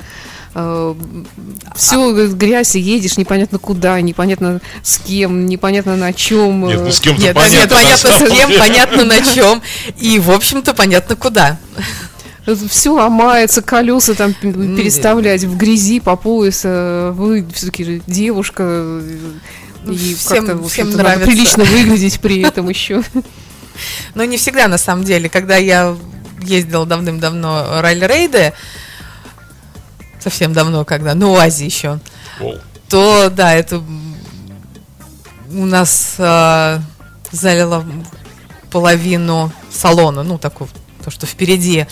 Все, 1.75 2.27
грязь, 2.33 2.75
и 2.75 2.79
едешь 2.79 3.17
непонятно 3.17 3.57
куда, 3.59 3.99
непонятно 4.01 4.61
с 4.83 4.99
кем, 4.99 5.45
непонятно 5.47 5.95
на 5.95 6.13
чем. 6.13 6.67
Нет, 6.67 6.81
ну 6.81 6.91
с 6.91 6.99
кем-то 6.99 7.21
Нет, 7.21 7.35
понятно. 7.35 7.55
нет, 7.57 7.69
понятно 7.69 8.09
с 8.09 8.17
кем, 8.37 8.47
деле. 8.49 8.59
понятно 8.59 9.03
на 9.05 9.21
чем. 9.21 9.61
И, 9.97 10.19
в 10.19 10.29
общем-то, 10.31 10.73
понятно 10.73 11.15
куда. 11.15 11.57
Все 12.69 12.89
ломается, 12.91 13.61
колеса 13.61 14.13
там 14.15 14.33
переставлять 14.33 15.43
в 15.45 15.55
грязи 15.57 15.99
по 15.99 16.15
пояс. 16.17 16.61
э, 16.65 17.11
Вы 17.15 17.45
все-таки 17.53 17.83
же 17.85 18.01
девушка. 18.05 18.63
э, 18.67 19.01
Ну, 19.85 19.93
И 19.93 20.13
всем- 20.15 20.45
как-то, 20.45 20.55
в 20.55 20.69
всем 20.69 20.87
общем-то, 20.87 20.91
надо 20.97 21.03
нравится. 21.09 21.25
прилично 21.27 21.63
выглядеть 21.63 22.19
при 22.19 22.41
этом 22.41 22.69
еще. 22.69 23.01
Но 24.15 24.23
не 24.25 24.37
всегда, 24.37 24.67
на 24.67 24.77
самом 24.77 25.03
деле. 25.03 25.29
Когда 25.29 25.57
я 25.57 25.95
ездила 26.41 26.85
давным-давно 26.85 27.81
ралли-рейды, 27.81 28.53
совсем 30.23 30.53
давно, 30.53 30.85
когда, 30.85 31.13
на 31.13 31.29
УАЗе 31.29 31.65
еще, 31.65 31.99
О, 32.39 32.55
то, 32.89 33.29
да, 33.29 33.53
это 33.53 33.83
у 35.51 35.65
нас 35.65 36.15
а, 36.17 36.79
залило 37.31 37.85
половину 38.71 39.51
салона, 39.71 40.23
ну, 40.23 40.37
такую, 40.37 40.69
то, 41.03 41.11
что 41.11 41.25
впереди, 41.25 41.85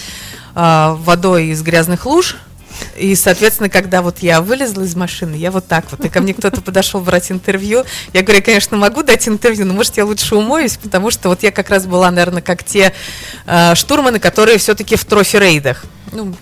а, 0.56 0.94
водой 0.94 1.48
из 1.48 1.62
грязных 1.62 2.06
луж. 2.06 2.38
И, 2.98 3.16
соответственно, 3.16 3.70
когда 3.70 4.02
вот 4.02 4.20
я 4.20 4.42
вылезла 4.42 4.84
из 4.84 4.96
машины, 4.96 5.36
я 5.36 5.52
вот 5.52 5.68
так 5.68 5.86
вот, 5.92 6.04
и 6.06 6.10
ко 6.10 6.22
мне 6.22 6.34
кто-то 6.34 6.62
подошел 6.62 7.02
брать 7.02 7.32
интервью, 7.32 7.84
я 8.14 8.22
говорю, 8.22 8.40
я, 8.40 8.44
конечно, 8.44 8.78
могу 8.78 9.04
дать 9.04 9.28
интервью, 9.28 9.66
но, 9.66 9.74
может, 9.74 9.98
я 9.98 10.06
лучше 10.06 10.36
умоюсь, 10.36 10.78
потому 10.78 11.12
что 11.12 11.30
вот 11.30 11.44
я 11.44 11.52
как 11.52 11.70
раз 11.70 11.86
была, 11.86 12.10
наверное, 12.10 12.42
как 12.42 12.64
те 12.64 12.94
а, 13.46 13.76
штурманы, 13.76 14.20
которые 14.20 14.58
все-таки 14.58 14.96
в 14.96 15.06
трофи-рейдах. 15.06 15.84
Ну, 16.12 16.34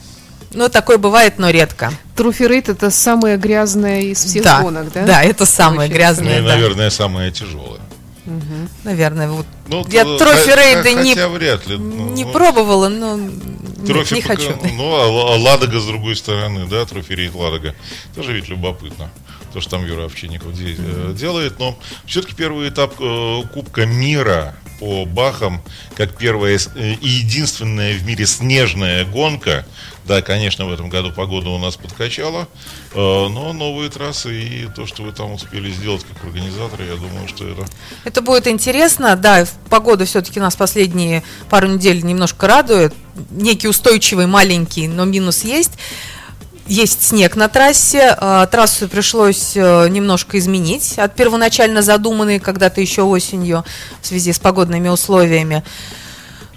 ну, 0.51 0.69
такое 0.69 0.97
бывает, 0.97 1.37
но 1.37 1.49
редко. 1.49 1.91
Трофи-рейд 2.15 2.69
это 2.69 2.89
самое 2.89 3.37
грязное 3.37 4.01
из 4.01 4.23
всех 4.23 4.43
да, 4.43 4.61
гонок, 4.61 4.91
да? 4.91 5.05
Да, 5.05 5.23
это 5.23 5.45
самое 5.45 5.89
Получается. 5.89 6.23
ну 6.23 6.29
грязное. 6.29 6.39
и, 6.39 6.47
да. 6.47 6.55
наверное, 6.55 6.89
самое 6.89 7.31
тяжелое. 7.31 7.79
Наверное, 8.83 9.29
вот. 9.29 9.45
Ну, 9.67 9.85
я 9.89 10.03
т- 10.03 10.17
трофи-рейды 10.17 10.95
х- 10.95 11.01
не, 11.01 11.15
вряд 11.27 11.67
ли. 11.67 11.77
ну, 11.77 12.11
не 12.11 12.25
ну, 12.25 12.31
пробовала, 12.31 12.87
но 12.89 13.19
Трофи 13.85 14.15
не 14.15 14.21
пока- 14.21 14.35
хочу. 14.35 14.55
Ну, 14.73 14.95
а 14.95 15.33
а 15.33 15.37
Ладога 15.37 15.79
с 15.79 15.85
другой 15.85 16.15
стороны, 16.15 16.67
да, 16.67 16.85
трофи-рейд 16.85 17.33
Ладога. 17.33 17.75
Тоже 18.15 18.33
ведь 18.33 18.47
любопытно. 18.49 19.09
То, 19.53 19.61
что 19.61 19.71
там 19.71 19.85
Юра 19.85 20.05
Овчинников 20.05 20.51
э, 20.59 21.13
делает. 21.13 21.57
Но 21.59 21.77
все-таки 22.05 22.35
первый 22.35 22.69
этап 22.69 22.93
э, 22.99 23.41
Кубка 23.51 23.85
мира 23.87 24.55
по 24.79 25.05
Бахам, 25.05 25.61
как 25.95 26.17
первая 26.17 26.57
э, 26.75 26.93
и 26.93 27.07
единственная 27.07 27.97
в 27.97 28.05
мире 28.05 28.25
снежная 28.25 29.05
гонка. 29.05 29.65
Да, 30.05 30.23
конечно, 30.23 30.65
в 30.65 30.73
этом 30.73 30.89
году 30.89 31.11
погода 31.11 31.49
у 31.49 31.59
нас 31.59 31.75
подкачала, 31.75 32.47
э, 32.93 32.95
но 32.95 33.53
новые 33.53 33.91
трассы 33.91 34.41
и 34.41 34.67
то, 34.75 34.87
что 34.87 35.03
вы 35.03 35.11
там 35.11 35.33
успели 35.33 35.69
сделать 35.69 36.03
как 36.03 36.23
организаторы, 36.23 36.85
я 36.85 36.95
думаю, 36.95 37.27
что 37.27 37.47
это 37.47 37.65
Это 38.05 38.21
будет 38.21 38.47
интересно. 38.47 39.15
Да, 39.15 39.45
погода 39.69 40.05
все-таки 40.05 40.39
нас 40.39 40.55
последние 40.55 41.23
пару 41.49 41.67
недель 41.67 42.03
немножко 42.03 42.47
радует. 42.47 42.93
Некий 43.29 43.67
устойчивый 43.67 44.25
маленький, 44.25 44.87
но 44.87 45.05
минус 45.05 45.43
есть. 45.43 45.73
Есть 46.69 47.01
снег 47.01 47.35
на 47.35 47.49
трассе. 47.49 48.15
а, 48.15 48.45
Трассу 48.45 48.87
пришлось 48.87 49.53
э, 49.55 49.89
немножко 49.89 50.37
изменить 50.37 50.99
от 50.99 51.15
первоначально 51.15 51.81
задуманной 51.81 52.37
когда-то 52.39 52.79
еще 52.79 53.01
осенью 53.01 53.65
в 54.03 54.05
связи 54.05 54.31
с 54.31 54.37
погодными 54.37 54.87
условиями. 54.87 55.63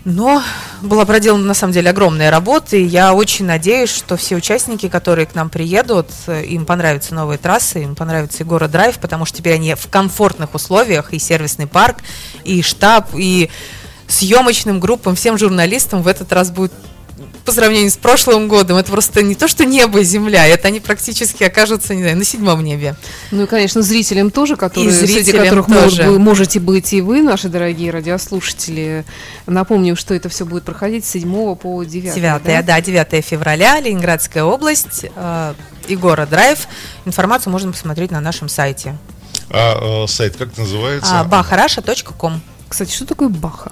Но 0.04 0.42
была 0.82 1.06
проделана 1.06 1.44
на 1.44 1.54
самом 1.54 1.72
деле 1.72 1.88
огромная 1.88 2.30
работа, 2.30 2.76
и 2.76 2.84
я 2.84 3.14
очень 3.14 3.46
надеюсь, 3.46 3.88
что 3.88 4.18
все 4.18 4.36
участники, 4.36 4.90
которые 4.90 5.24
к 5.24 5.34
нам 5.34 5.48
приедут, 5.48 6.08
э, 6.26 6.44
им 6.44 6.66
понравятся 6.66 7.14
новые 7.14 7.38
трассы, 7.38 7.82
им 7.82 7.94
понравится 7.94 8.42
и 8.42 8.46
город 8.46 8.70
Драйв, 8.70 8.98
потому 8.98 9.24
что 9.24 9.38
теперь 9.38 9.54
они 9.54 9.74
в 9.74 9.88
комфортных 9.88 10.54
условиях, 10.54 11.14
и 11.14 11.18
сервисный 11.18 11.66
парк, 11.66 12.00
и 12.44 12.60
штаб, 12.60 13.08
и 13.16 13.48
съемочным 14.08 14.78
группам, 14.78 15.14
всем 15.14 15.38
журналистам 15.38 16.02
в 16.02 16.06
этот 16.06 16.30
раз 16.34 16.50
будет 16.50 16.72
по 17.44 17.52
сравнению 17.52 17.90
с 17.90 17.96
прошлым 17.96 18.48
годом, 18.48 18.76
это 18.76 18.90
просто 18.90 19.22
не 19.22 19.34
то, 19.34 19.48
что 19.48 19.64
небо 19.64 20.00
и 20.00 20.04
земля, 20.04 20.46
это 20.46 20.68
они 20.68 20.80
практически 20.80 21.44
окажутся, 21.44 21.94
не 21.94 22.02
знаю, 22.02 22.16
на 22.16 22.24
седьмом 22.24 22.62
небе. 22.64 22.96
Ну 23.30 23.44
и, 23.44 23.46
конечно, 23.46 23.82
зрителям 23.82 24.30
тоже, 24.30 24.56
которые, 24.56 24.90
И 24.90 24.92
среди 24.92 25.22
зрителям 25.22 25.44
которых 25.44 25.66
тоже. 25.66 26.04
может 26.04 26.32
можете 26.42 26.60
быть 26.60 26.92
и 26.92 27.00
вы, 27.00 27.22
наши 27.22 27.48
дорогие 27.48 27.90
радиослушатели. 27.90 29.04
Напомним, 29.46 29.96
что 29.96 30.14
это 30.14 30.28
все 30.28 30.44
будет 30.44 30.64
проходить 30.64 31.04
с 31.04 31.10
7 31.10 31.54
по 31.56 31.84
9. 31.84 32.14
9, 32.14 32.64
да? 32.64 32.80
9 32.80 33.24
февраля, 33.24 33.78
Ленинградская 33.80 34.44
область, 34.44 35.06
э, 35.14 35.54
и 35.88 35.96
город 35.96 36.30
Драйв. 36.30 36.66
Информацию 37.04 37.52
можно 37.52 37.70
посмотреть 37.70 38.10
на 38.10 38.20
нашем 38.20 38.48
сайте. 38.48 38.96
А 39.50 40.04
э, 40.04 40.06
сайт 40.08 40.36
как 40.36 40.56
называется? 40.56 41.20
А, 41.20 41.24
bacharasha.com. 41.24 42.40
Кстати, 42.68 42.92
что 42.92 43.06
такое 43.06 43.28
Баха? 43.28 43.70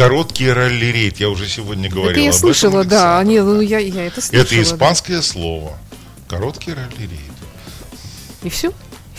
Короткий 0.00 0.50
ралли-рейд, 0.50 1.20
я 1.20 1.28
уже 1.28 1.46
сегодня 1.46 1.90
говорил 1.90 2.12
это 2.12 2.20
я 2.20 2.30
об 2.30 2.34
этом, 2.34 2.40
слышала, 2.40 2.84
да. 2.84 3.18
Александр. 3.18 3.30
Не, 3.30 3.42
ну, 3.42 3.60
я, 3.60 3.78
я 3.80 4.06
это 4.06 4.22
слышала. 4.22 4.46
Это 4.46 4.54
да. 4.54 4.62
испанское 4.62 5.20
слово. 5.20 5.78
Короткий 6.26 6.72
ралли-рейд. 6.72 7.20
И 8.42 8.48
все? 8.48 8.72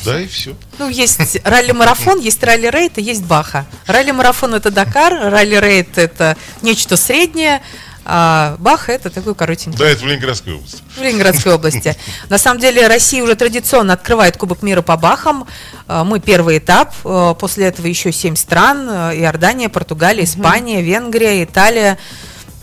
Да, 0.04 0.20
и 0.20 0.26
все. 0.26 0.56
Ну, 0.80 0.89
есть 0.89 1.38
ралли-марафон, 1.44 2.20
есть 2.20 2.41
ралли-рейд 2.44 2.98
и 2.98 3.04
есть 3.04 3.24
Баха. 3.24 3.67
Ралли-марафон– 3.86 4.56
это 4.56 4.72
Дакар, 4.72 5.13
ралли-рейд– 5.13 5.89
это 6.00 6.36
нечто 6.63 6.98
среднее, 6.98 7.62
а 8.04 8.56
Баха– 8.60 8.92
это 8.94 9.10
такой 9.10 9.36
коротенький. 9.36 9.78
Да, 9.78 9.88
это 9.88 10.02
в 10.04 10.08
Ленинградской 10.08 10.54
области. 10.56 10.82
в 10.98 11.02
Ленинградской 11.02 11.54
области. 11.54 11.96
На 12.30 12.38
самом 12.38 12.60
деле 12.60 12.88
Россия 12.88 13.24
уже 13.24 13.36
традиционно 13.36 13.94
открывает 13.94 14.38
Кубок 14.38 14.64
мира 14.64 14.82
по 14.82 14.98
бахам. 14.98 15.46
Э, 15.88 16.04
Мы 16.04 16.20
первый 16.20 16.58
этап. 16.58 16.94
Э, 17.06 17.36
После 17.40 17.68
этого 17.68 17.86
еще 17.88 18.12
семь 18.12 18.36
стран. 18.36 18.88
э, 18.90 19.18
Иордания, 19.18 19.70
Португалия, 19.70 20.24
Испания, 20.24 20.82
Венгрия, 20.82 21.44
Италия. 21.44 21.98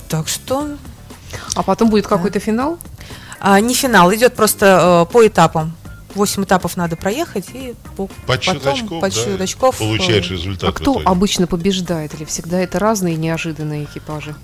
Так 0.09 0.27
что 0.29 0.69
А 1.55 1.63
потом 1.63 1.91
будет 1.91 2.07
какой-то 2.07 2.41
финал? 2.41 2.79
а, 3.41 3.61
не 3.61 3.75
финал, 3.75 4.13
идет 4.13 4.35
просто 4.35 5.07
э, 5.09 5.13
по 5.13 5.25
этапам. 5.27 5.77
Восемь 6.15 6.43
этапов 6.43 6.77
надо 6.77 6.97
проехать 6.97 7.47
и 7.53 7.75
по- 7.97 8.09
Подсчет 8.27 8.55
потом 8.63 8.73
очков, 8.73 9.01
подсчет 9.01 9.37
да, 9.39 9.45
очков, 9.45 9.77
э, 9.77 9.79
получаешь 9.79 10.31
результат 10.31 10.71
А 10.71 10.73
кто 10.73 10.95
итоге. 10.95 11.05
обычно 11.07 11.47
побеждает? 11.47 12.15
Или 12.15 12.25
всегда 12.25 12.59
это 12.59 12.79
разные 12.81 13.15
неожиданные 13.17 13.85
экипажи? 13.85 14.35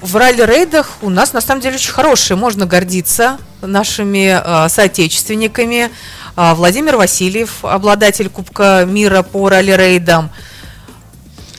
В 0.00 0.14
ралли-рейдах 0.16 0.98
у 1.02 1.10
нас 1.10 1.32
на 1.32 1.40
самом 1.40 1.60
деле 1.62 1.76
очень 1.76 1.90
хорошие. 1.92 2.36
Можно 2.36 2.66
гордиться 2.66 3.38
нашими 3.62 4.38
э, 4.42 4.68
соотечественниками. 4.68 5.90
А, 6.36 6.54
Владимир 6.54 6.96
Васильев, 6.96 7.64
обладатель 7.64 8.28
Кубка 8.28 8.84
мира 8.86 9.22
по 9.22 9.48
ралли-рейдам. 9.48 10.30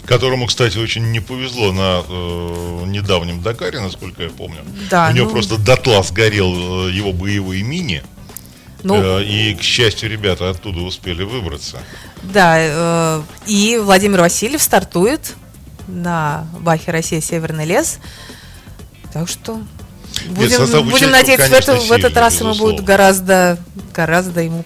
Которому, 0.06 0.46
кстати, 0.46 0.78
очень 0.78 1.12
не 1.12 1.20
повезло 1.20 1.74
на 1.74 2.04
э, 2.08 2.84
недавнем 2.86 3.42
Дакаре, 3.42 3.82
насколько 3.82 4.24
я 4.24 4.30
помню. 4.30 4.60
Да, 4.90 5.10
У 5.12 5.14
него 5.16 5.26
ну- 5.26 5.32
просто 5.32 5.58
дотла 5.58 6.02
сгорел 6.04 6.88
э, 6.88 6.92
его 6.92 7.12
боевой 7.12 7.62
мини. 7.64 8.04
Ну, 8.84 9.20
э, 9.20 9.24
и, 9.24 9.56
к 9.56 9.62
счастью, 9.64 10.10
ребята 10.10 10.50
оттуда 10.50 10.82
успели 10.82 11.24
выбраться. 11.24 11.80
да, 12.22 12.56
э, 12.60 13.22
и 13.48 13.80
Владимир 13.84 14.22
Васильев 14.22 14.62
стартует 14.62 15.34
на 15.88 16.48
Бахе 16.60 16.92
Россия 16.92 17.22
Северный 17.22 17.66
лес. 17.66 18.00
Так 19.14 19.28
что 19.30 19.62
будем, 20.30 20.58
состав 20.58 20.84
будем 20.86 21.12
надеяться, 21.12 21.48
в, 21.48 21.50
конечно, 21.50 21.72
это- 21.72 21.82
в 21.82 21.92
этот 21.92 22.18
раз 22.18 22.40
ему 22.40 22.54
будет 22.56 22.84
гораздо, 22.84 23.58
гораздо 23.94 24.42
ему 24.42 24.64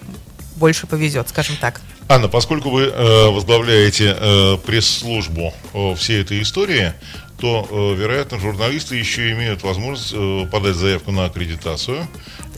больше 0.56 0.86
повезет, 0.86 1.28
скажем 1.28 1.56
так. 1.56 1.80
Анна, 2.08 2.28
поскольку 2.28 2.70
вы 2.70 2.82
э, 2.84 3.28
возглавляете 3.28 4.16
э, 4.18 4.56
пресс-службу 4.66 5.54
э, 5.72 5.94
всей 5.94 6.20
этой 6.22 6.42
истории, 6.42 6.92
то, 7.38 7.66
э, 7.70 7.94
вероятно, 8.00 8.38
журналисты 8.38 8.96
еще 8.96 9.32
имеют 9.32 9.62
возможность 9.62 10.12
э, 10.14 10.46
подать 10.50 10.76
заявку 10.76 11.10
на 11.12 11.24
аккредитацию 11.24 12.06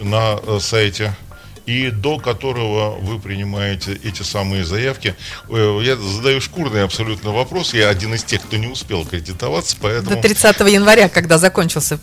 на 0.01 0.39
э, 0.43 0.59
сайте, 0.61 1.15
и 1.67 1.91
до 1.91 2.19
которого 2.19 2.97
вы 2.97 3.19
принимаете 3.19 3.99
эти 4.05 4.23
самые 4.23 4.65
заявки. 4.65 5.15
Э, 5.49 5.81
я 5.83 5.97
задаю 5.97 6.41
шкурный 6.41 6.85
абсолютно 6.85 7.33
вопрос. 7.33 7.73
Я 7.73 7.89
один 7.89 8.15
из 8.15 8.23
тех, 8.23 8.43
кто 8.43 8.57
не 8.57 8.67
успел 8.67 9.03
аккредитоваться, 9.03 9.77
поэтому... 9.81 10.17
До 10.17 10.23
30 10.23 10.61
января, 10.61 11.09
когда 11.09 11.39
закончился 11.39 11.99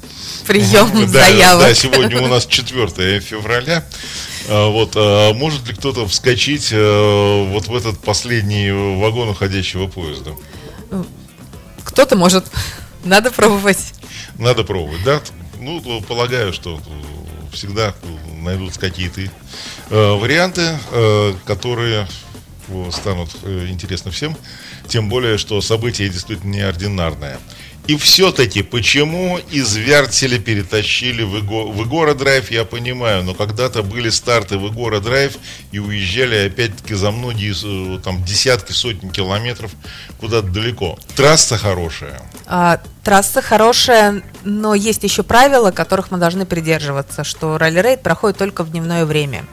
прием 0.47 1.07
заявок. 1.07 1.67
Да, 1.67 1.73
сегодня 1.73 2.21
у 2.21 2.27
нас 2.27 2.45
4 2.45 3.19
февраля. 3.19 3.85
А, 4.49 4.69
Вот, 4.69 4.93
а 4.95 5.33
может 5.33 5.67
ли 5.67 5.75
кто-то 5.75 6.07
вскочить 6.07 6.69
э, 6.71 7.45
вот 7.49 7.67
в 7.67 7.75
этот 7.75 7.99
последний 7.99 8.71
вагон 8.71 9.29
уходящего 9.29 9.87
поезда? 9.87 10.31
Кто-то 11.83 12.15
может. 12.15 12.45
Надо 13.03 13.31
пробовать. 13.31 13.93
Надо 14.37 14.63
пробовать, 14.63 15.03
да? 15.03 15.21
Ну, 15.59 16.01
полагаю, 16.01 16.53
что 16.53 16.79
всегда 17.51 17.93
найдутся 18.41 18.79
какие-то 18.79 19.21
э, 19.21 19.29
варианты, 19.89 20.77
э, 20.91 21.33
которые 21.45 22.07
станут 22.91 23.29
э, 23.43 23.67
интересны 23.69 24.11
всем. 24.11 24.35
Тем 24.87 25.09
более, 25.09 25.37
что 25.37 25.61
событие 25.61 26.09
действительно 26.09 26.51
неординарное. 26.51 27.39
И 27.87 27.97
все-таки, 27.97 28.61
почему 28.61 29.39
из 29.49 29.75
Вертеля 29.75 30.39
перетащили 30.39 31.23
в, 31.23 31.37
Иго, 31.37 31.65
в 31.65 31.83
Игора 31.83 32.13
Драйв, 32.13 32.51
я 32.51 32.63
понимаю, 32.63 33.23
но 33.23 33.33
когда-то 33.33 33.81
были 33.81 34.09
старты 34.09 34.57
в 34.57 34.71
Игора 34.71 34.99
Драйв 34.99 35.33
и 35.71 35.79
уезжали 35.79 36.47
опять-таки 36.47 36.93
за 36.93 37.11
многие, 37.11 37.53
э, 37.53 37.99
там, 37.99 38.23
десятки, 38.23 38.71
сотни 38.71 39.09
километров 39.09 39.71
куда-то 40.19 40.47
далеко. 40.47 40.99
Трасса 41.15 41.57
хорошая. 41.57 42.21
А, 42.45 42.79
трасса 43.03 43.41
хорошая, 43.41 44.21
но 44.43 44.75
есть 44.75 45.03
еще 45.03 45.23
правила, 45.23 45.71
которых 45.71 46.11
мы 46.11 46.19
должны 46.19 46.45
придерживаться, 46.45 47.23
что 47.23 47.57
ралли-рейд 47.57 48.03
проходит 48.03 48.37
только 48.37 48.63
в 48.63 48.71
дневное 48.71 49.05
время. 49.05 49.45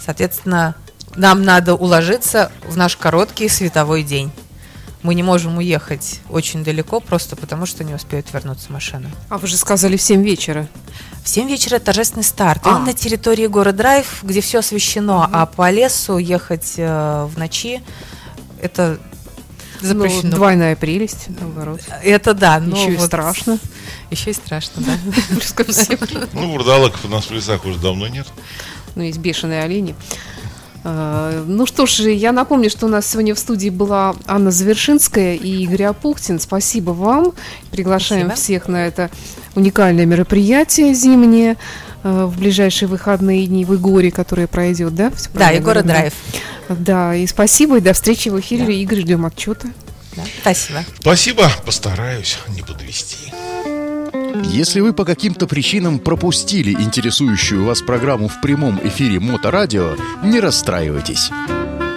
Соответственно, 0.00 0.74
нам 1.16 1.42
надо 1.42 1.74
уложиться 1.74 2.50
в 2.66 2.76
наш 2.76 2.96
короткий 2.96 3.48
световой 3.48 4.02
день. 4.02 4.30
Мы 5.02 5.14
не 5.14 5.22
можем 5.22 5.58
уехать 5.58 6.20
очень 6.30 6.64
далеко, 6.64 6.98
просто 6.98 7.36
потому 7.36 7.66
что 7.66 7.84
не 7.84 7.92
успеют 7.92 8.32
вернуться 8.32 8.72
машины. 8.72 9.10
А 9.28 9.36
вы 9.36 9.46
же 9.46 9.58
сказали 9.58 9.98
в 9.98 10.02
7 10.02 10.22
вечера. 10.22 10.66
В 11.22 11.28
7 11.28 11.46
вечера 11.46 11.78
торжественный 11.78 12.24
старт. 12.24 12.62
А. 12.64 12.76
Он 12.76 12.84
на 12.84 12.94
территории 12.94 13.46
города 13.46 13.76
Драйв, 13.76 14.20
где 14.22 14.40
все 14.40 14.60
освещено, 14.60 15.28
а 15.30 15.44
по 15.44 15.70
лесу 15.70 16.16
ехать 16.16 16.74
э, 16.78 17.28
в 17.30 17.38
ночи 17.38 17.82
это 18.62 18.98
запрещено. 19.82 20.22
Ну, 20.22 20.30
двойная 20.30 20.74
прелесть, 20.74 21.26
наоборот. 21.28 21.80
Это 22.02 22.32
да, 22.32 22.58
но 22.60 22.76
Еще 22.76 22.94
и 22.94 22.96
вот 22.96 23.06
страшно. 23.06 23.58
Еще 24.10 24.30
и 24.30 24.32
страшно, 24.32 24.82
да. 24.82 24.98
Ну, 26.32 26.52
вурдалаков 26.52 27.04
у 27.04 27.08
нас 27.08 27.26
в 27.26 27.30
лесах 27.30 27.66
уже 27.66 27.78
давно 27.78 28.08
нет. 28.08 28.26
Ну, 28.94 29.02
есть 29.02 29.18
бешеные 29.18 29.62
олени. 29.62 29.94
А, 30.84 31.44
Ну 31.46 31.66
что 31.66 31.86
ж, 31.86 32.10
я 32.10 32.30
напомню, 32.32 32.68
что 32.68 32.86
у 32.86 32.88
нас 32.88 33.06
сегодня 33.06 33.34
в 33.34 33.38
студии 33.38 33.70
была 33.70 34.14
Анна 34.26 34.50
Завершинская 34.50 35.34
и 35.34 35.62
Игорь 35.64 35.84
Апухтин. 35.84 36.38
Спасибо 36.38 36.90
вам. 36.90 37.32
Приглашаем 37.70 38.26
Спасибо. 38.26 38.42
всех 38.42 38.68
на 38.68 38.86
это 38.86 39.10
уникальное 39.54 40.04
мероприятие 40.04 40.92
зимнее 40.92 41.56
э, 42.02 42.24
в 42.26 42.38
ближайшие 42.38 42.88
выходные 42.88 43.46
дни 43.46 43.64
в 43.64 43.74
Игоре, 43.74 44.10
которое 44.10 44.46
пройдет, 44.46 44.94
да? 44.94 45.10
Всё 45.10 45.30
Да, 45.32 45.52
говорю? 45.58 45.82
Драйв. 45.82 46.12
Да, 46.68 47.14
и 47.14 47.26
спасибо, 47.26 47.78
и 47.78 47.80
до 47.80 47.94
встречи 47.94 48.28
в 48.28 48.38
эфире. 48.40 48.80
Игорь, 48.82 49.00
ждем 49.00 49.24
отчета. 49.24 49.68
Да, 50.16 50.22
Спасибо. 50.42 50.84
Спасибо, 51.00 51.50
постараюсь 51.64 52.38
не 52.54 52.62
подвести. 52.62 53.23
Если 54.42 54.80
вы 54.80 54.92
по 54.92 55.04
каким-то 55.04 55.46
причинам 55.46 55.98
пропустили 55.98 56.72
интересующую 56.72 57.64
вас 57.64 57.82
программу 57.82 58.28
в 58.28 58.40
прямом 58.40 58.80
эфире 58.82 59.20
Моторадио, 59.20 59.96
не 60.22 60.40
расстраивайтесь. 60.40 61.30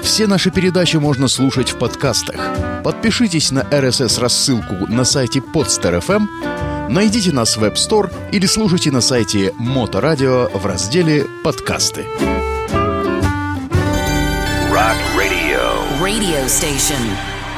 Все 0.04 0.28
наши 0.28 0.52
передачи 0.52 0.98
можно 0.98 1.28
слушать 1.28 1.70
в 1.70 1.78
подкастах. 1.78 2.40
Подпишитесь 2.84 3.52
на 3.52 3.62
RSS-рассылку 3.62 4.88
на 4.88 5.04
сайте 5.04 5.40
podster.fm, 5.40 6.90
найдите 6.90 7.32
нас 7.32 7.58
в 7.58 7.64
App 7.64 7.76
Store 7.76 8.12
или 8.32 8.46
слушайте 8.46 8.92
на 8.92 9.02
сайте 9.02 9.54
Моторадио 9.58 10.50
в 10.54 10.66
разделе 10.66 11.26
«Подкасты». 11.44 12.06
Rock 14.72 14.98
Radio. 15.18 15.58
radio 16.00 16.48
station. 16.48 17.02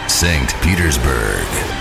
St. 0.08 0.56
Petersburg. 0.62 1.79